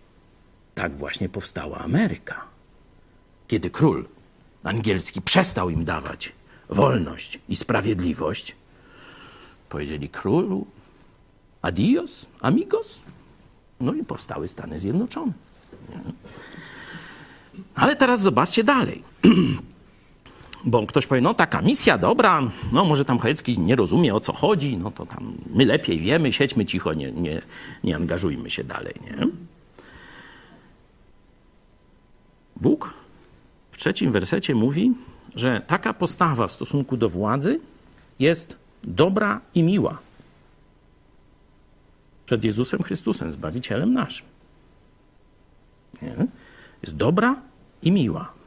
[0.75, 2.45] Tak właśnie powstała Ameryka.
[3.49, 4.09] Kiedy król
[4.63, 6.33] angielski przestał im dawać
[6.69, 8.57] wolność i sprawiedliwość,
[9.69, 10.67] powiedzieli królu
[11.63, 13.03] adios, amigos.
[13.81, 15.33] No i powstały Stany Zjednoczone.
[17.75, 19.03] Ale teraz zobaczcie dalej.
[20.65, 22.43] Bo ktoś powie, no taka misja dobra,
[22.73, 26.33] no może tam Chojecki nie rozumie o co chodzi, no to tam my lepiej wiemy,
[26.33, 27.43] siedźmy cicho, nie, nie,
[27.85, 29.27] nie angażujmy się dalej, nie?
[32.57, 32.95] Bóg
[33.71, 34.93] w trzecim wersecie mówi,
[35.35, 37.61] że taka postawa w stosunku do władzy
[38.19, 39.99] jest dobra i miła
[42.29, 44.27] przed Jezusem Chrystusem, Zbawicielem naszym.
[46.03, 46.27] Nie?
[46.83, 47.37] Jest dobra
[47.83, 48.38] i miła.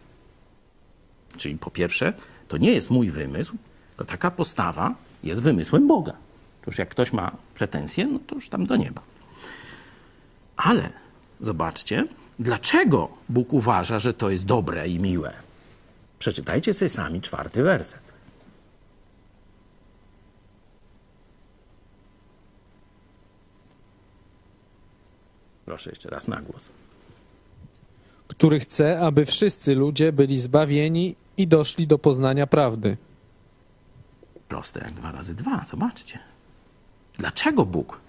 [1.41, 2.13] Czyli po pierwsze,
[2.47, 3.55] to nie jest mój wymysł,
[3.97, 6.11] to taka postawa jest wymysłem Boga.
[6.61, 9.01] To już jak ktoś ma pretensje, no to już tam do nieba.
[10.57, 10.89] Ale
[11.39, 12.07] zobaczcie,
[12.39, 15.33] dlaczego Bóg uważa, że to jest dobre i miłe.
[16.19, 18.01] Przeczytajcie sobie sami czwarty werset.
[25.65, 26.71] Proszę jeszcze raz na głos.
[28.27, 32.97] który chce, aby wszyscy ludzie byli zbawieni i doszli do poznania prawdy.
[34.47, 36.19] Proste jak dwa razy dwa, zobaczcie.
[37.17, 37.99] Dlaczego Bóg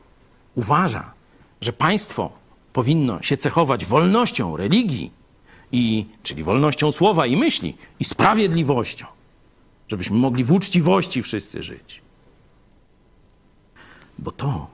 [0.55, 1.13] uważa,
[1.61, 2.33] że państwo
[2.73, 5.11] powinno się cechować wolnością religii,
[5.73, 9.07] i, czyli wolnością słowa i myśli, i sprawiedliwością,
[9.89, 12.03] żebyśmy mogli w uczciwości wszyscy żyć?
[14.19, 14.67] Bo to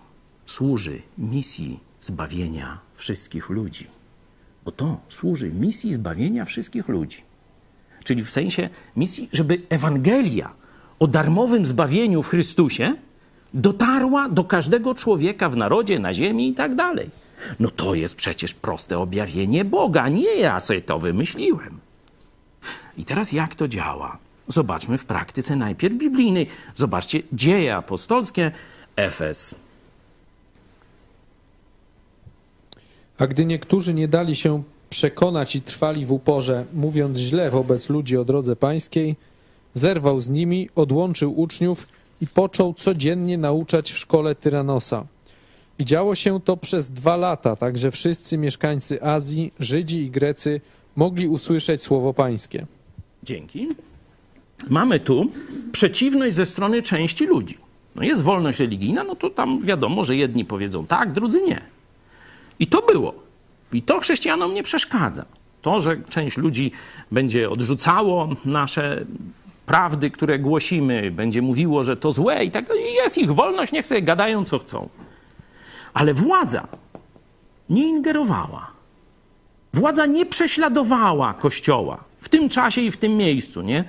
[0.46, 3.86] służy misji zbawienia wszystkich ludzi.
[4.64, 7.27] Bo to służy misji zbawienia wszystkich ludzi.
[8.08, 10.52] Czyli w sensie misji, żeby Ewangelia
[10.98, 12.94] o darmowym zbawieniu w Chrystusie
[13.54, 17.10] dotarła do każdego człowieka w narodzie, na ziemi i tak dalej.
[17.60, 21.78] No to jest przecież proste objawienie Boga, nie ja sobie to wymyśliłem.
[22.96, 24.18] I teraz jak to działa?
[24.48, 26.46] Zobaczmy w praktyce najpierw biblijnej.
[26.76, 28.52] Zobaczcie dzieje apostolskie,
[28.96, 29.54] Efes.
[33.18, 38.16] A gdy niektórzy nie dali się przekonać i trwali w uporze, mówiąc źle wobec ludzi
[38.16, 39.16] o drodze pańskiej,
[39.74, 41.86] zerwał z nimi, odłączył uczniów
[42.20, 45.06] i począł codziennie nauczać w szkole Tyranosa.
[45.78, 50.60] I działo się to przez dwa lata, tak że wszyscy mieszkańcy Azji, Żydzi i Grecy
[50.96, 52.66] mogli usłyszeć słowo pańskie.
[53.22, 53.68] Dzięki.
[54.68, 55.30] Mamy tu
[55.72, 57.58] przeciwność ze strony części ludzi.
[57.94, 61.60] No jest wolność religijna, no to tam wiadomo, że jedni powiedzą tak, drudzy nie.
[62.58, 63.27] I to było.
[63.72, 65.24] I to chrześcijanom nie przeszkadza.
[65.62, 66.72] To, że część ludzi
[67.12, 69.04] będzie odrzucało nasze
[69.66, 72.94] prawdy, które głosimy, będzie mówiło, że to złe i tak dalej.
[72.94, 74.88] Jest ich wolność, niech sobie gadają co chcą.
[75.94, 76.68] Ale władza
[77.70, 78.70] nie ingerowała.
[79.72, 83.62] Władza nie prześladowała Kościoła w tym czasie i w tym miejscu.
[83.62, 83.84] Nie?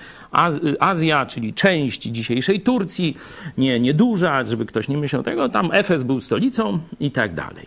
[0.80, 3.18] Azja, czyli część dzisiejszej Turcji,
[3.58, 7.66] nie, nieduża, żeby ktoś nie myślał tego, tam Efes był stolicą i tak dalej.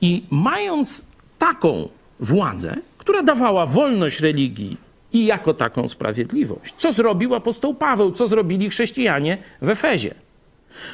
[0.00, 1.04] I mając
[1.40, 1.88] taką
[2.20, 4.76] władzę, która dawała wolność religii
[5.12, 10.14] i jako taką sprawiedliwość, co zrobił apostoł Paweł, co zrobili chrześcijanie w Efezie?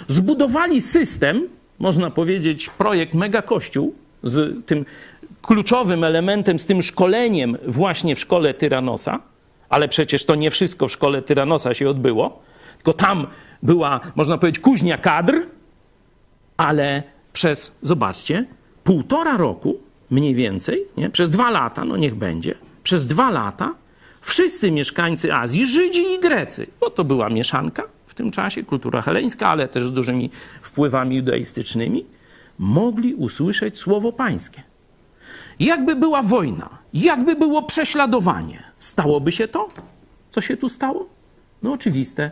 [0.08, 4.84] Zbudowali system, można powiedzieć, projekt mega kościół z tym
[5.42, 9.18] kluczowym elementem, z tym szkoleniem właśnie w szkole Tyranosa,
[9.68, 12.42] ale przecież to nie wszystko w szkole Tyranosa się odbyło,
[12.76, 13.26] tylko tam
[13.62, 15.34] była, można powiedzieć, kuźnia kadr,
[16.56, 18.46] ale przez, zobaczcie,
[18.84, 21.10] półtora roku mniej więcej, nie?
[21.10, 23.74] przez dwa lata, no niech będzie, przez dwa lata
[24.20, 29.48] wszyscy mieszkańcy Azji, Żydzi i Grecy, bo to była mieszanka w tym czasie, kultura heleńska,
[29.48, 30.30] ale też z dużymi
[30.62, 32.04] wpływami judaistycznymi,
[32.58, 34.62] mogli usłyszeć słowo pańskie.
[35.58, 39.68] Jakby była wojna, jakby było prześladowanie, stałoby się to,
[40.30, 41.08] co się tu stało?
[41.62, 42.30] No oczywiste,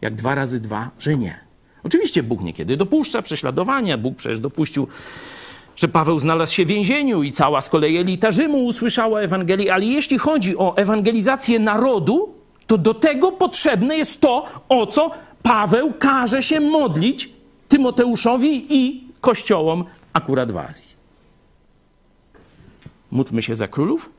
[0.00, 1.40] jak dwa razy dwa, że nie.
[1.82, 4.88] Oczywiście Bóg niekiedy dopuszcza prześladowania, Bóg przecież dopuścił
[5.76, 9.84] że Paweł znalazł się w więzieniu i cała z kolei elita Rzymu usłyszała Ewangelię, ale
[9.84, 12.34] jeśli chodzi o ewangelizację narodu,
[12.66, 15.10] to do tego potrzebne jest to, o co
[15.42, 17.30] Paweł każe się modlić
[17.68, 20.94] Tymoteuszowi i kościołom akurat w Azji.
[23.10, 24.10] módlmy się za królów,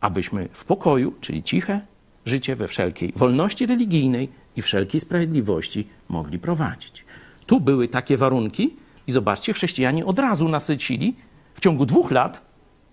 [0.00, 1.80] abyśmy w pokoju, czyli ciche
[2.26, 7.04] życie we wszelkiej wolności religijnej i wszelkiej sprawiedliwości mogli prowadzić.
[7.46, 8.74] Tu były takie warunki
[9.08, 11.14] i zobaczcie, chrześcijanie od razu nasycili
[11.54, 12.40] w ciągu dwóch lat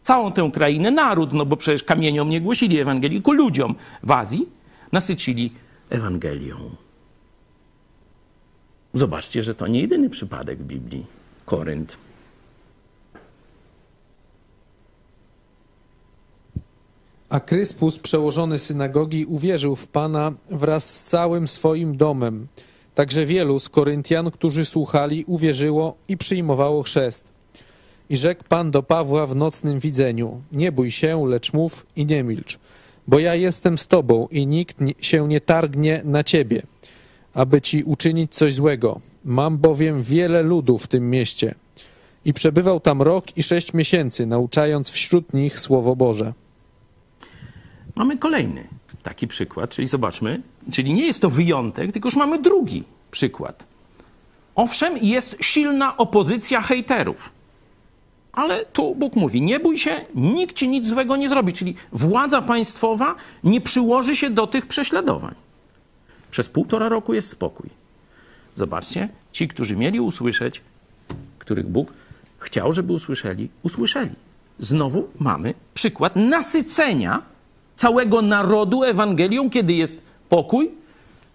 [0.04, 4.50] całą tę krainę, naród, no bo przecież kamieniom nie głosili Ewangelii, tylko ludziom w Azji
[4.92, 5.54] nasycili
[5.90, 6.56] Ewangelią.
[8.94, 11.06] Zobaczcie, że to nie jedyny przypadek w Biblii.
[11.46, 11.98] Korynt.
[17.30, 22.48] A Kryspus, przełożony synagogi, uwierzył w Pana wraz z całym swoim domem.
[22.96, 27.32] Także wielu z Koryntian, którzy słuchali, uwierzyło i przyjmowało chrzest.
[28.10, 32.24] I rzekł Pan do Pawła w nocnym widzeniu: Nie bój się, lecz mów i nie
[32.24, 32.60] milcz,
[33.08, 36.62] bo ja jestem z Tobą i nikt się nie targnie na Ciebie,
[37.34, 39.00] aby Ci uczynić coś złego.
[39.26, 41.56] Mam bowiem wiele ludu w tym mieście.
[42.26, 46.34] I przebywał tam rok i sześć miesięcy, nauczając wśród nich Słowo Boże.
[47.96, 48.68] Mamy kolejny
[49.06, 50.42] taki przykład, czyli zobaczmy,
[50.72, 53.64] czyli nie jest to wyjątek, tylko już mamy drugi przykład.
[54.56, 57.30] Owszem, jest silna opozycja hejterów.
[58.34, 61.54] Ale tu Bóg mówi: nie bój się, nikt ci nic złego nie zrobi.
[61.54, 65.36] Czyli władza państwowa nie przyłoży się do tych prześladowań.
[66.32, 67.70] Przez półtora roku jest spokój.
[68.56, 70.62] Zobaczcie, ci, którzy mieli usłyszeć,
[71.40, 71.94] których Bóg
[72.40, 74.16] chciał, żeby usłyszeli, usłyszeli.
[74.60, 77.35] Znowu mamy przykład nasycenia
[77.76, 80.72] całego narodu Ewangelią, kiedy jest pokój,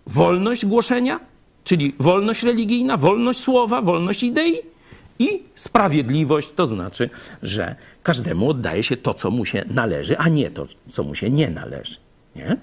[0.06, 1.20] wolność głoszenia,
[1.64, 4.58] czyli wolność religijna, wolność słowa, wolność idei
[5.18, 7.10] i sprawiedliwość, to znaczy,
[7.42, 11.30] że każdemu oddaje się to, co mu się należy, a nie to, co mu się
[11.30, 11.96] nie należy.
[12.36, 12.56] Nie?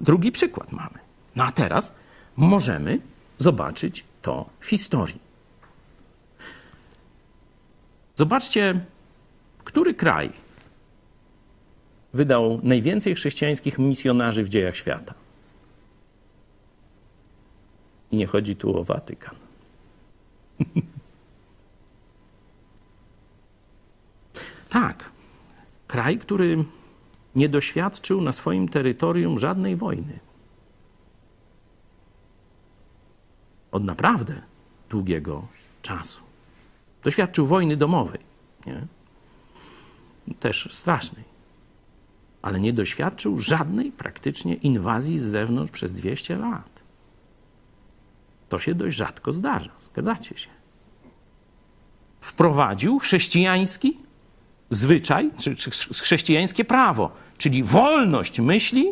[0.00, 0.98] Drugi przykład mamy.
[1.36, 1.92] No a teraz
[2.36, 3.00] możemy
[3.38, 5.18] zobaczyć to w historii.
[8.16, 8.80] Zobaczcie,
[9.64, 10.30] który kraj
[12.12, 15.14] wydał najwięcej chrześcijańskich misjonarzy w dziejach świata.
[18.10, 19.34] I nie chodzi tu o Watykan.
[24.68, 25.10] tak,
[25.86, 26.64] kraj, który
[27.34, 30.18] nie doświadczył na swoim terytorium żadnej wojny.
[33.72, 34.42] Od naprawdę
[34.88, 35.48] długiego
[35.82, 36.20] czasu.
[37.04, 38.20] Doświadczył wojny domowej,
[38.66, 38.86] nie?
[40.40, 41.24] też strasznej,
[42.42, 46.82] ale nie doświadczył żadnej praktycznie inwazji z zewnątrz przez 200 lat.
[48.48, 50.48] To się dość rzadko zdarza, zgadzacie się.
[52.20, 53.98] Wprowadził chrześcijański
[54.70, 58.86] zwyczaj, czy, czy chrześcijańskie prawo, czyli wolność myśli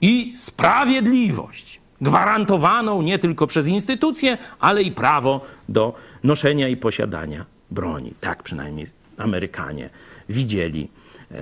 [0.00, 5.94] i sprawiedliwość, gwarantowaną nie tylko przez instytucje, ale i prawo do
[6.24, 8.14] noszenia i posiadania broni.
[8.20, 8.86] Tak przynajmniej
[9.18, 9.90] Amerykanie
[10.28, 10.88] widzieli
[11.30, 11.36] e,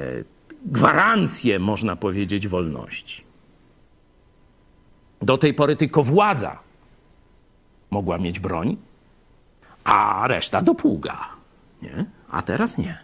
[0.69, 3.25] gwarancję, można powiedzieć, wolności.
[5.23, 6.59] Do tej pory tylko władza
[7.91, 8.77] mogła mieć broń,
[9.85, 11.29] a reszta do pługa.
[11.83, 12.05] Nie?
[12.31, 12.99] A teraz nie.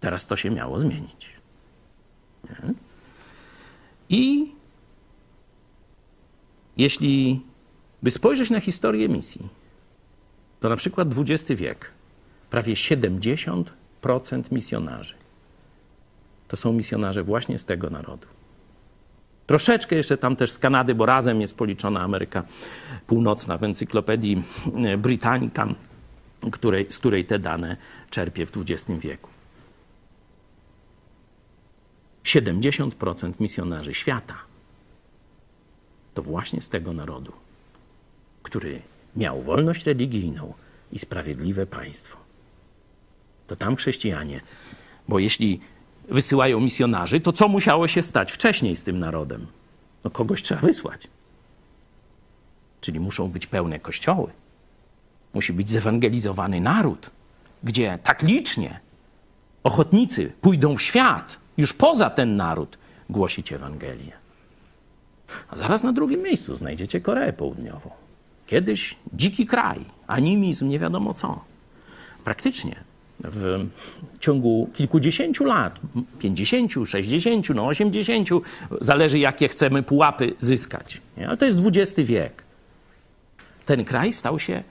[0.00, 1.32] Teraz to się miało zmienić.
[2.44, 2.74] Nie?
[4.08, 4.52] I
[6.76, 7.42] jeśli
[8.02, 9.48] by spojrzeć na historię misji,
[10.60, 11.90] to na przykład XX wiek,
[12.50, 13.64] prawie 70%
[14.52, 15.14] misjonarzy
[16.48, 18.26] to są misjonarze właśnie z tego narodu.
[19.46, 22.44] Troszeczkę jeszcze tam też z Kanady, bo razem jest policzona Ameryka
[23.06, 24.42] Północna w encyklopedii
[24.98, 25.66] Britannica,
[26.52, 27.76] której, z której te dane
[28.10, 29.30] czerpie w XX wieku.
[32.24, 34.34] 70% misjonarzy świata
[36.14, 37.32] to właśnie z tego narodu,
[38.42, 38.82] który
[39.16, 40.54] miał wolność religijną
[40.92, 42.18] i sprawiedliwe państwo.
[43.46, 44.40] To tam chrześcijanie,
[45.08, 45.60] bo jeśli
[46.08, 49.46] wysyłają misjonarzy, to co musiało się stać wcześniej z tym narodem?
[50.04, 51.08] No kogoś trzeba wysłać.
[52.80, 54.32] Czyli muszą być pełne kościoły.
[55.34, 57.10] Musi być zewangelizowany naród,
[57.64, 58.80] gdzie tak licznie
[59.64, 62.78] ochotnicy pójdą w świat, już poza ten naród,
[63.10, 64.12] głosić Ewangelię.
[65.50, 67.90] A zaraz na drugim miejscu znajdziecie Koreę Południową.
[68.46, 71.44] Kiedyś dziki kraj, animizm, nie wiadomo co.
[72.24, 72.76] Praktycznie
[73.24, 73.66] w
[74.20, 75.80] ciągu kilkudziesięciu lat,
[76.18, 78.28] 50, 60, no 80,
[78.80, 81.00] zależy jakie chcemy pułapy zyskać.
[81.16, 81.28] Nie?
[81.28, 82.42] Ale to jest XX wiek.
[83.66, 84.62] Ten kraj stał się,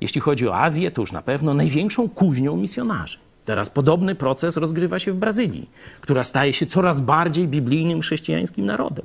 [0.00, 3.18] jeśli chodzi o Azję, to już na pewno największą kuźnią misjonarzy.
[3.44, 5.70] Teraz podobny proces rozgrywa się w Brazylii,
[6.00, 9.04] która staje się coraz bardziej biblijnym chrześcijańskim narodem.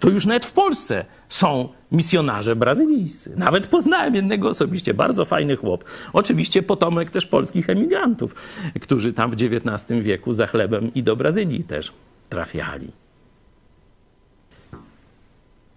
[0.00, 3.32] To już nawet w Polsce są misjonarze brazylijscy.
[3.36, 5.84] Nawet poznałem jednego osobiście, bardzo fajny chłop.
[6.12, 8.34] Oczywiście potomek też polskich emigrantów,
[8.80, 11.92] którzy tam w XIX wieku za chlebem i do Brazylii też
[12.28, 12.92] trafiali.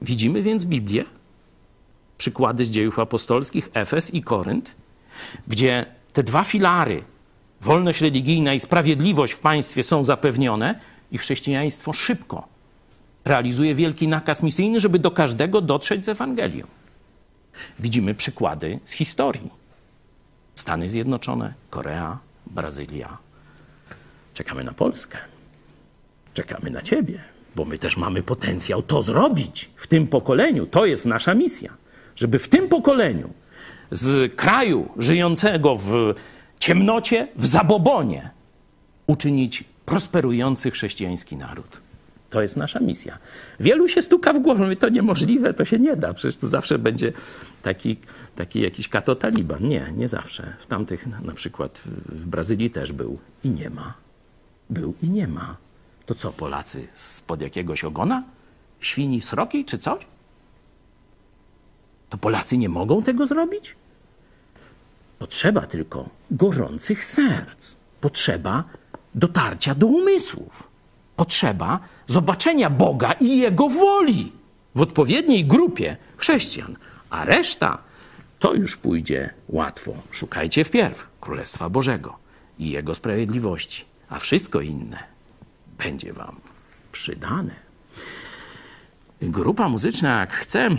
[0.01, 1.05] Widzimy więc Biblię,
[2.17, 4.75] przykłady z dziejów apostolskich, Efes i Korynt,
[5.47, 7.03] gdzie te dwa filary,
[7.61, 10.79] wolność religijna i sprawiedliwość w państwie są zapewnione
[11.11, 12.58] i chrześcijaństwo szybko
[13.25, 16.67] realizuje wielki nakaz misyjny, żeby do każdego dotrzeć z Ewangelią.
[17.79, 19.49] Widzimy przykłady z historii.
[20.55, 22.17] Stany Zjednoczone, Korea,
[22.47, 23.17] Brazylia.
[24.33, 25.17] Czekamy na Polskę.
[26.33, 27.21] Czekamy na Ciebie,
[27.55, 30.65] bo my też mamy potencjał to zrobić w tym pokoleniu.
[30.65, 31.73] To jest nasza misja,
[32.15, 33.29] żeby w tym pokoleniu
[33.91, 36.13] z kraju żyjącego w
[36.59, 38.29] ciemnocie, w zabobonie
[39.07, 41.81] uczynić prosperujący chrześcijański naród.
[42.29, 43.17] To jest nasza misja.
[43.59, 46.13] Wielu się stuka w głowę, mówi, to niemożliwe, to się nie da.
[46.13, 47.13] Przecież tu zawsze będzie
[47.61, 47.97] taki,
[48.35, 49.63] taki jakiś katotaliban.
[49.63, 50.53] Nie, nie zawsze.
[50.59, 53.93] W tamtych, na przykład w Brazylii też był i nie ma.
[54.69, 55.57] Był i nie ma.
[56.05, 58.23] To co, Polacy spod jakiegoś ogona?
[58.79, 60.07] Świni sroki czy coś?
[62.09, 63.75] To Polacy nie mogą tego zrobić?
[65.19, 67.75] Potrzeba tylko gorących serc.
[68.01, 68.63] Potrzeba
[69.15, 70.67] dotarcia do umysłów.
[71.15, 74.31] Potrzeba zobaczenia Boga i Jego woli
[74.75, 76.75] w odpowiedniej grupie chrześcijan,
[77.09, 77.81] a reszta
[78.39, 79.93] to już pójdzie łatwo.
[80.11, 82.17] Szukajcie wpierw Królestwa Bożego
[82.59, 85.03] i Jego sprawiedliwości, a wszystko inne
[85.77, 86.35] będzie Wam
[86.91, 87.55] przydane.
[89.21, 90.69] Grupa muzyczna, jak chce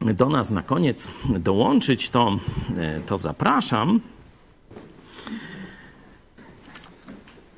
[0.00, 2.38] do nas na koniec dołączyć, to,
[3.06, 4.00] to zapraszam.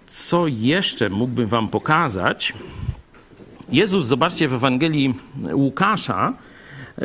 [0.06, 2.52] Co jeszcze mógłbym Wam pokazać?
[3.68, 5.14] Jezus, zobaczcie w Ewangelii
[5.52, 6.34] Łukasza,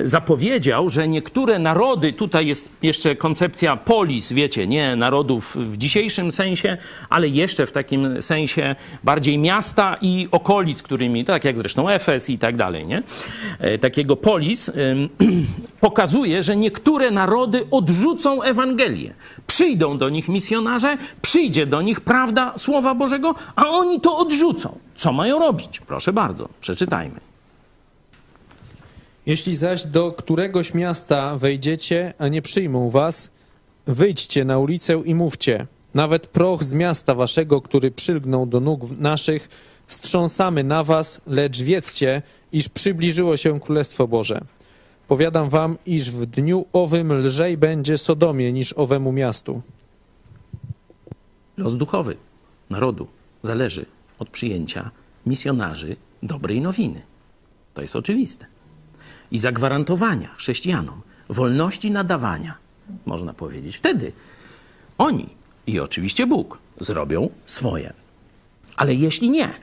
[0.04, 6.78] zapowiedział, że niektóre narody, tutaj jest jeszcze koncepcja polis, wiecie, nie narodów w dzisiejszym sensie,
[7.10, 12.38] ale jeszcze w takim sensie bardziej miasta i okolic, którymi, tak jak zresztą Efes i
[12.38, 13.04] tak dalej, nie?
[13.82, 14.72] Takiego polis
[15.82, 19.14] pokazuje, że niektóre narody odrzucą Ewangelię.
[19.48, 24.89] Przyjdą do nich misjonarze, przyjdzie do nich prawda Słowa Bożego, a oni to odrzucą.
[25.00, 25.80] Co mają robić?
[25.80, 27.20] Proszę bardzo, przeczytajmy.
[29.26, 33.30] Jeśli zaś do któregoś miasta wejdziecie, a nie przyjmą was,
[33.88, 35.68] wyjdźcie na ulicę i mówcie.
[35.94, 39.50] Nawet proch z miasta waszego, który przylgnął do nóg naszych,
[39.88, 42.22] strząsamy na was, lecz wiedzcie,
[42.52, 44.42] iż przybliżyło się Królestwo Boże.
[45.08, 49.62] Powiadam wam, iż w dniu owym lżej będzie Sodomie niż owemu miastu.
[51.58, 52.18] Los duchowy
[52.70, 53.08] narodu
[53.44, 54.92] zależy od przyjęcia
[55.26, 57.02] misjonarzy dobrej nowiny.
[57.74, 58.46] To jest oczywiste
[59.32, 62.58] i zagwarantowania chrześcijanom wolności nadawania,
[63.06, 63.78] można powiedzieć.
[63.78, 64.12] Wtedy
[64.98, 65.30] oni
[65.68, 67.94] i oczywiście Bóg zrobią swoje.
[68.76, 69.54] Ale jeśli nie,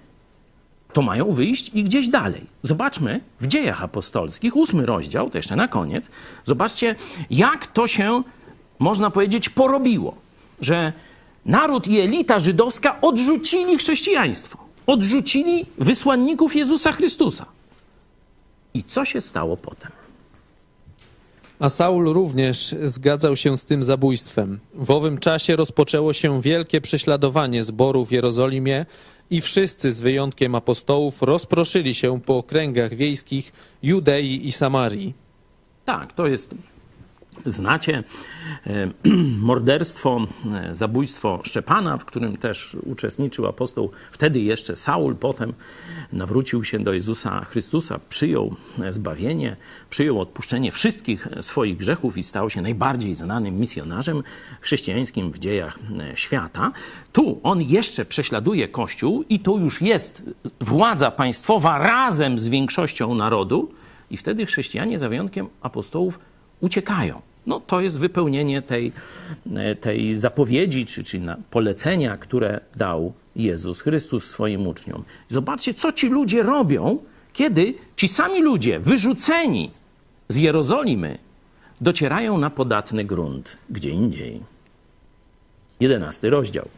[0.92, 2.46] to mają wyjść i gdzieś dalej.
[2.62, 6.10] Zobaczmy w dziejach apostolskich, ósmy rozdział, to jeszcze na koniec.
[6.44, 6.94] Zobaczcie,
[7.30, 8.22] jak to się,
[8.78, 10.14] można powiedzieć, porobiło,
[10.60, 10.92] że
[11.46, 17.46] naród i elita żydowska odrzucili chrześcijaństwo, odrzucili wysłanników Jezusa Chrystusa.
[18.74, 19.90] I co się stało potem?
[21.58, 24.60] A Saul również zgadzał się z tym zabójstwem.
[24.74, 28.86] W owym czasie rozpoczęło się wielkie prześladowanie zboru w Jerozolimie
[29.30, 33.52] i wszyscy z wyjątkiem apostołów rozproszyli się po okręgach wiejskich
[33.82, 35.14] Judei i Samarii.
[35.84, 36.54] Tak, to jest
[37.46, 38.04] znacie
[39.40, 40.26] morderstwo,
[40.72, 45.52] zabójstwo Szczepana, w którym też uczestniczył apostoł, wtedy jeszcze Saul, potem
[46.12, 48.56] nawrócił się do Jezusa Chrystusa, przyjął
[48.90, 49.56] zbawienie,
[49.90, 54.22] przyjął odpuszczenie wszystkich swoich grzechów i stał się najbardziej znanym misjonarzem
[54.60, 55.78] chrześcijańskim w dziejach
[56.14, 56.72] świata.
[57.12, 60.22] Tu on jeszcze prześladuje Kościół i to już jest
[60.60, 63.72] władza państwowa razem z większością narodu
[64.10, 66.18] i wtedy chrześcijanie za wyjątkiem apostołów
[66.60, 67.22] uciekają.
[67.46, 68.92] No, to jest wypełnienie tej,
[69.80, 71.20] tej zapowiedzi czy, czy
[71.50, 75.04] polecenia, które dał Jezus Chrystus swoim uczniom.
[75.28, 76.98] Zobaczcie, co ci ludzie robią,
[77.32, 79.70] kiedy ci sami ludzie, wyrzuceni
[80.28, 81.18] z Jerozolimy,
[81.80, 84.40] docierają na podatny grunt gdzie indziej.
[85.80, 86.68] Jedenasty rozdział.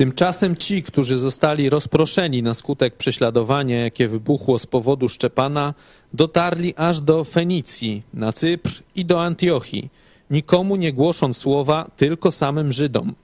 [0.00, 5.74] Tymczasem ci, którzy zostali rozproszeni na skutek prześladowania, jakie wybuchło z powodu Szczepana,
[6.14, 9.90] dotarli aż do Fenicji, na Cypr i do Antiochii,
[10.30, 13.14] nikomu nie głosząc słowa, tylko samym Żydom.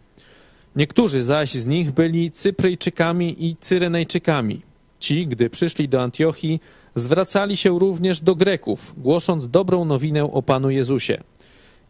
[0.76, 4.62] Niektórzy zaś z nich byli Cypryjczykami i Cyrenejczykami.
[5.00, 6.60] Ci, gdy przyszli do Antiochii,
[6.94, 11.22] zwracali się również do Greków, głosząc dobrą nowinę o Panu Jezusie.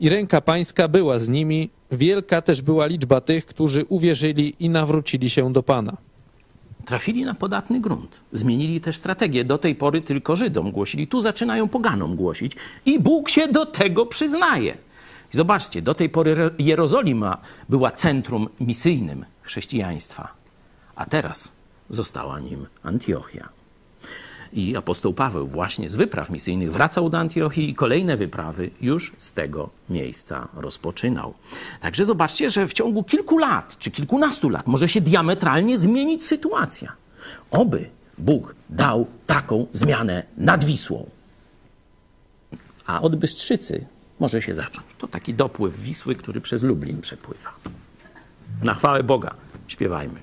[0.01, 5.31] I ręka Pańska była z nimi, wielka też była liczba tych, którzy uwierzyli i nawrócili
[5.31, 5.97] się do Pana.
[6.85, 8.21] Trafili na podatny grunt.
[8.33, 9.45] Zmienili też strategię.
[9.45, 11.07] Do tej pory tylko Żydom głosili.
[11.07, 12.53] Tu zaczynają poganom głosić.
[12.85, 14.77] I Bóg się do tego przyznaje.
[15.35, 20.29] I zobaczcie, do tej pory Jerozolima była centrum misyjnym chrześcijaństwa.
[20.97, 21.53] A teraz
[21.91, 23.56] została nim Antiochia.
[24.57, 29.33] I apostoł Paweł właśnie z wypraw misyjnych wracał do Antiochii i kolejne wyprawy już z
[29.33, 31.35] tego miejsca rozpoczynał.
[31.81, 36.93] Także zobaczcie, że w ciągu kilku lat, czy kilkunastu lat może się diametralnie zmienić sytuacja.
[37.51, 41.11] Oby Bóg dał taką zmianę nad Wisłą.
[42.87, 43.87] A od Bystrzycy
[44.21, 44.87] może się zacząć.
[44.99, 47.53] To taki dopływ Wisły, który przez Lublin przepływa.
[48.63, 49.35] Na chwałę Boga
[49.69, 50.21] śpiewajmy.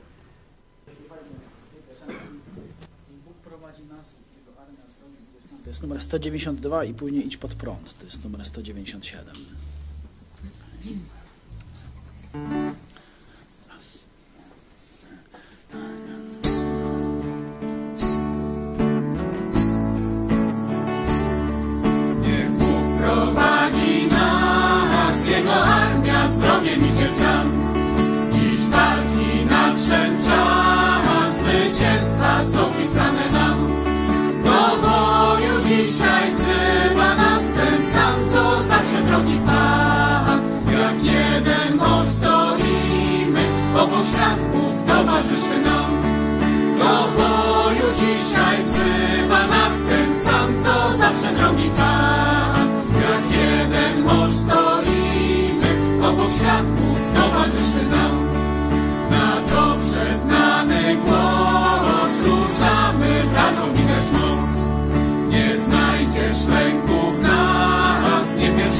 [3.26, 5.15] Bóg prowadzi nas, Jego armia spełni
[5.49, 7.97] To jest numer 192 i później idź pod prąd.
[7.99, 9.35] To jest numer 197.
[13.69, 14.05] Raz.
[22.21, 22.49] Niech
[22.99, 26.27] prowadzi nas, Jego armia.
[28.31, 33.43] Dziś walki nadszedł czas, zwycięstwa są pisane nam.
[36.03, 40.41] Dzisiaj wzywa nas ten sam, co zawsze drogi Pan.
[40.71, 43.43] Jak jeden mąż stoimy,
[43.75, 45.91] obok świadków towarzyszy nam.
[46.80, 52.69] Do boju dzisiaj wzywa nas ten sam, co zawsze drogi Pan.
[53.01, 55.69] Jak jeden mąż stoimy,
[56.07, 58.27] obok świadków towarzyszy nam.
[59.09, 61.22] Na dobrze znany głos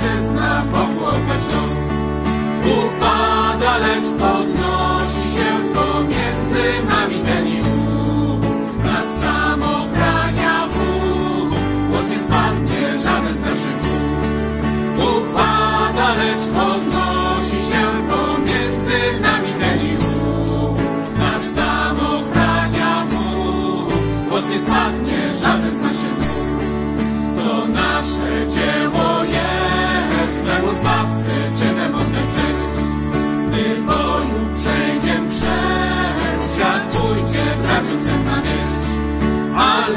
[0.02, 0.93] nas, nie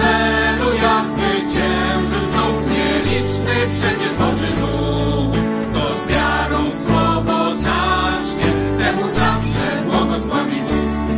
[0.00, 5.36] Alleluja, zwyciężył znów nieliczny przecież Boży lud.
[5.72, 11.16] To z wiarą słowo zacznie, temu zawsze błogosławi Bóg.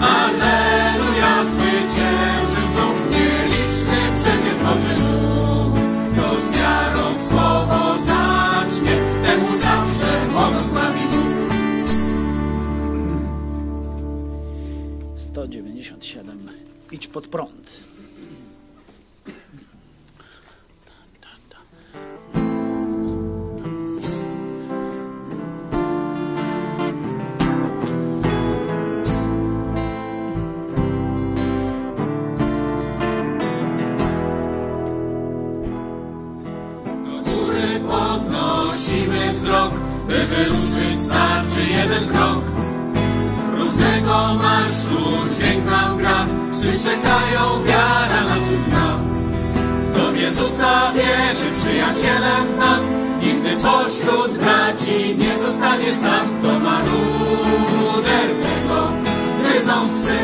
[0.00, 5.74] Alleluja, zwyciężył znów nieliczny przecież Boży lud.
[6.16, 11.36] To z wiarą słowo zacznie, temu zawsze błogosławi Bóg.
[15.16, 16.48] 197.
[16.92, 17.75] Idź pod prąd.
[39.36, 39.72] Wzrok,
[40.08, 42.44] by wyruszyć starczy jeden krok.
[43.58, 45.02] Równego marszu
[45.34, 48.40] dźwięk nam gra, psy czekają, wiara nam.
[49.92, 52.80] Kto w Jezusa wierzy, przyjacielem nam,
[53.20, 56.26] nigdy pośród braci nie zostanie sam.
[56.38, 58.88] Kto ma ruder, tego
[59.42, 60.18] gryzą psy.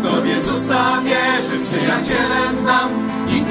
[0.00, 2.90] Kto w Jezusa wierzy, przyjacielem nam,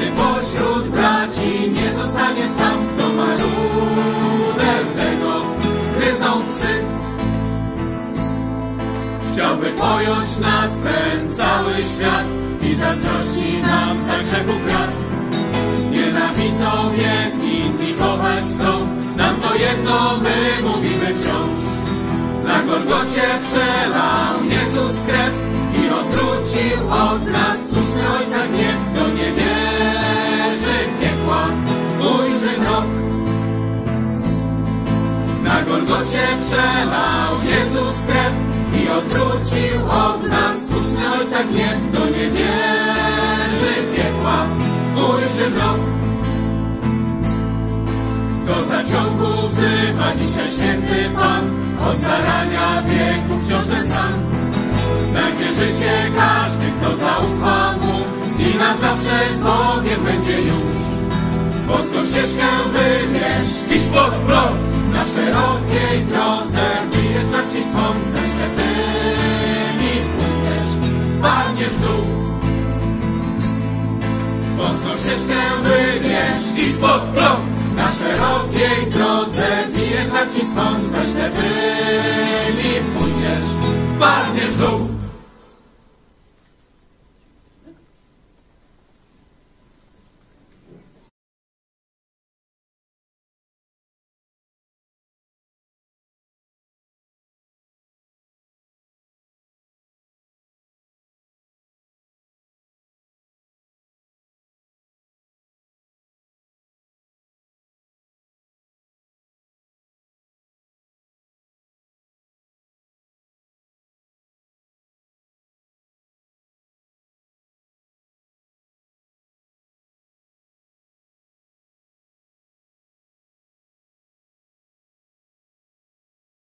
[0.01, 2.87] pośród braci nie zostanie sam.
[2.87, 5.41] Kto ma ruder, tego
[5.99, 6.67] gryzą psy.
[9.31, 12.25] Chciałby pojąć nas ten cały świat
[12.61, 14.91] i zazdrości nam za grzechu krat.
[15.91, 21.59] Nienawidzą jedni, inni kochać chcą, nam to jedno my mówimy wciąż.
[22.47, 25.54] Na Golgocie przelał Jezus krew
[25.85, 28.77] i odwrócił od nas słuszny Ojca gniew.
[28.93, 31.47] Kto nie wierzy w piekła,
[31.99, 32.85] ujrzy mrok.
[35.43, 38.33] Na Golgocie przelał Jezus krew
[38.83, 41.77] i odwrócił od nas słuszny Ojca gniew.
[41.91, 44.45] Kto nie wierzy w piekła,
[44.95, 45.79] ujrzy mrok.
[48.45, 51.49] Kto zaciągu wzywa dzisiaj święty Pan,
[51.89, 54.35] od zarania wieków wciąż ten sam.
[55.15, 57.99] Znajdziesz życie każdy, kto zaufa mu
[58.39, 60.73] i na zawsze z Bogiem będzie już.
[61.67, 64.55] Boską ścieżkę wybierz, idź pod blok,
[64.93, 70.71] na szerokiej drodze bije czar ci słońce, ślepymi pójdziesz,
[71.21, 72.05] padniesz w dół.
[74.57, 77.39] Boską ścieżkę wybierz, idź pod blok,
[77.75, 83.49] na szerokiej drodze bije czar ci słońce, ślepymi pójdziesz,
[83.99, 84.94] padniesz w dół.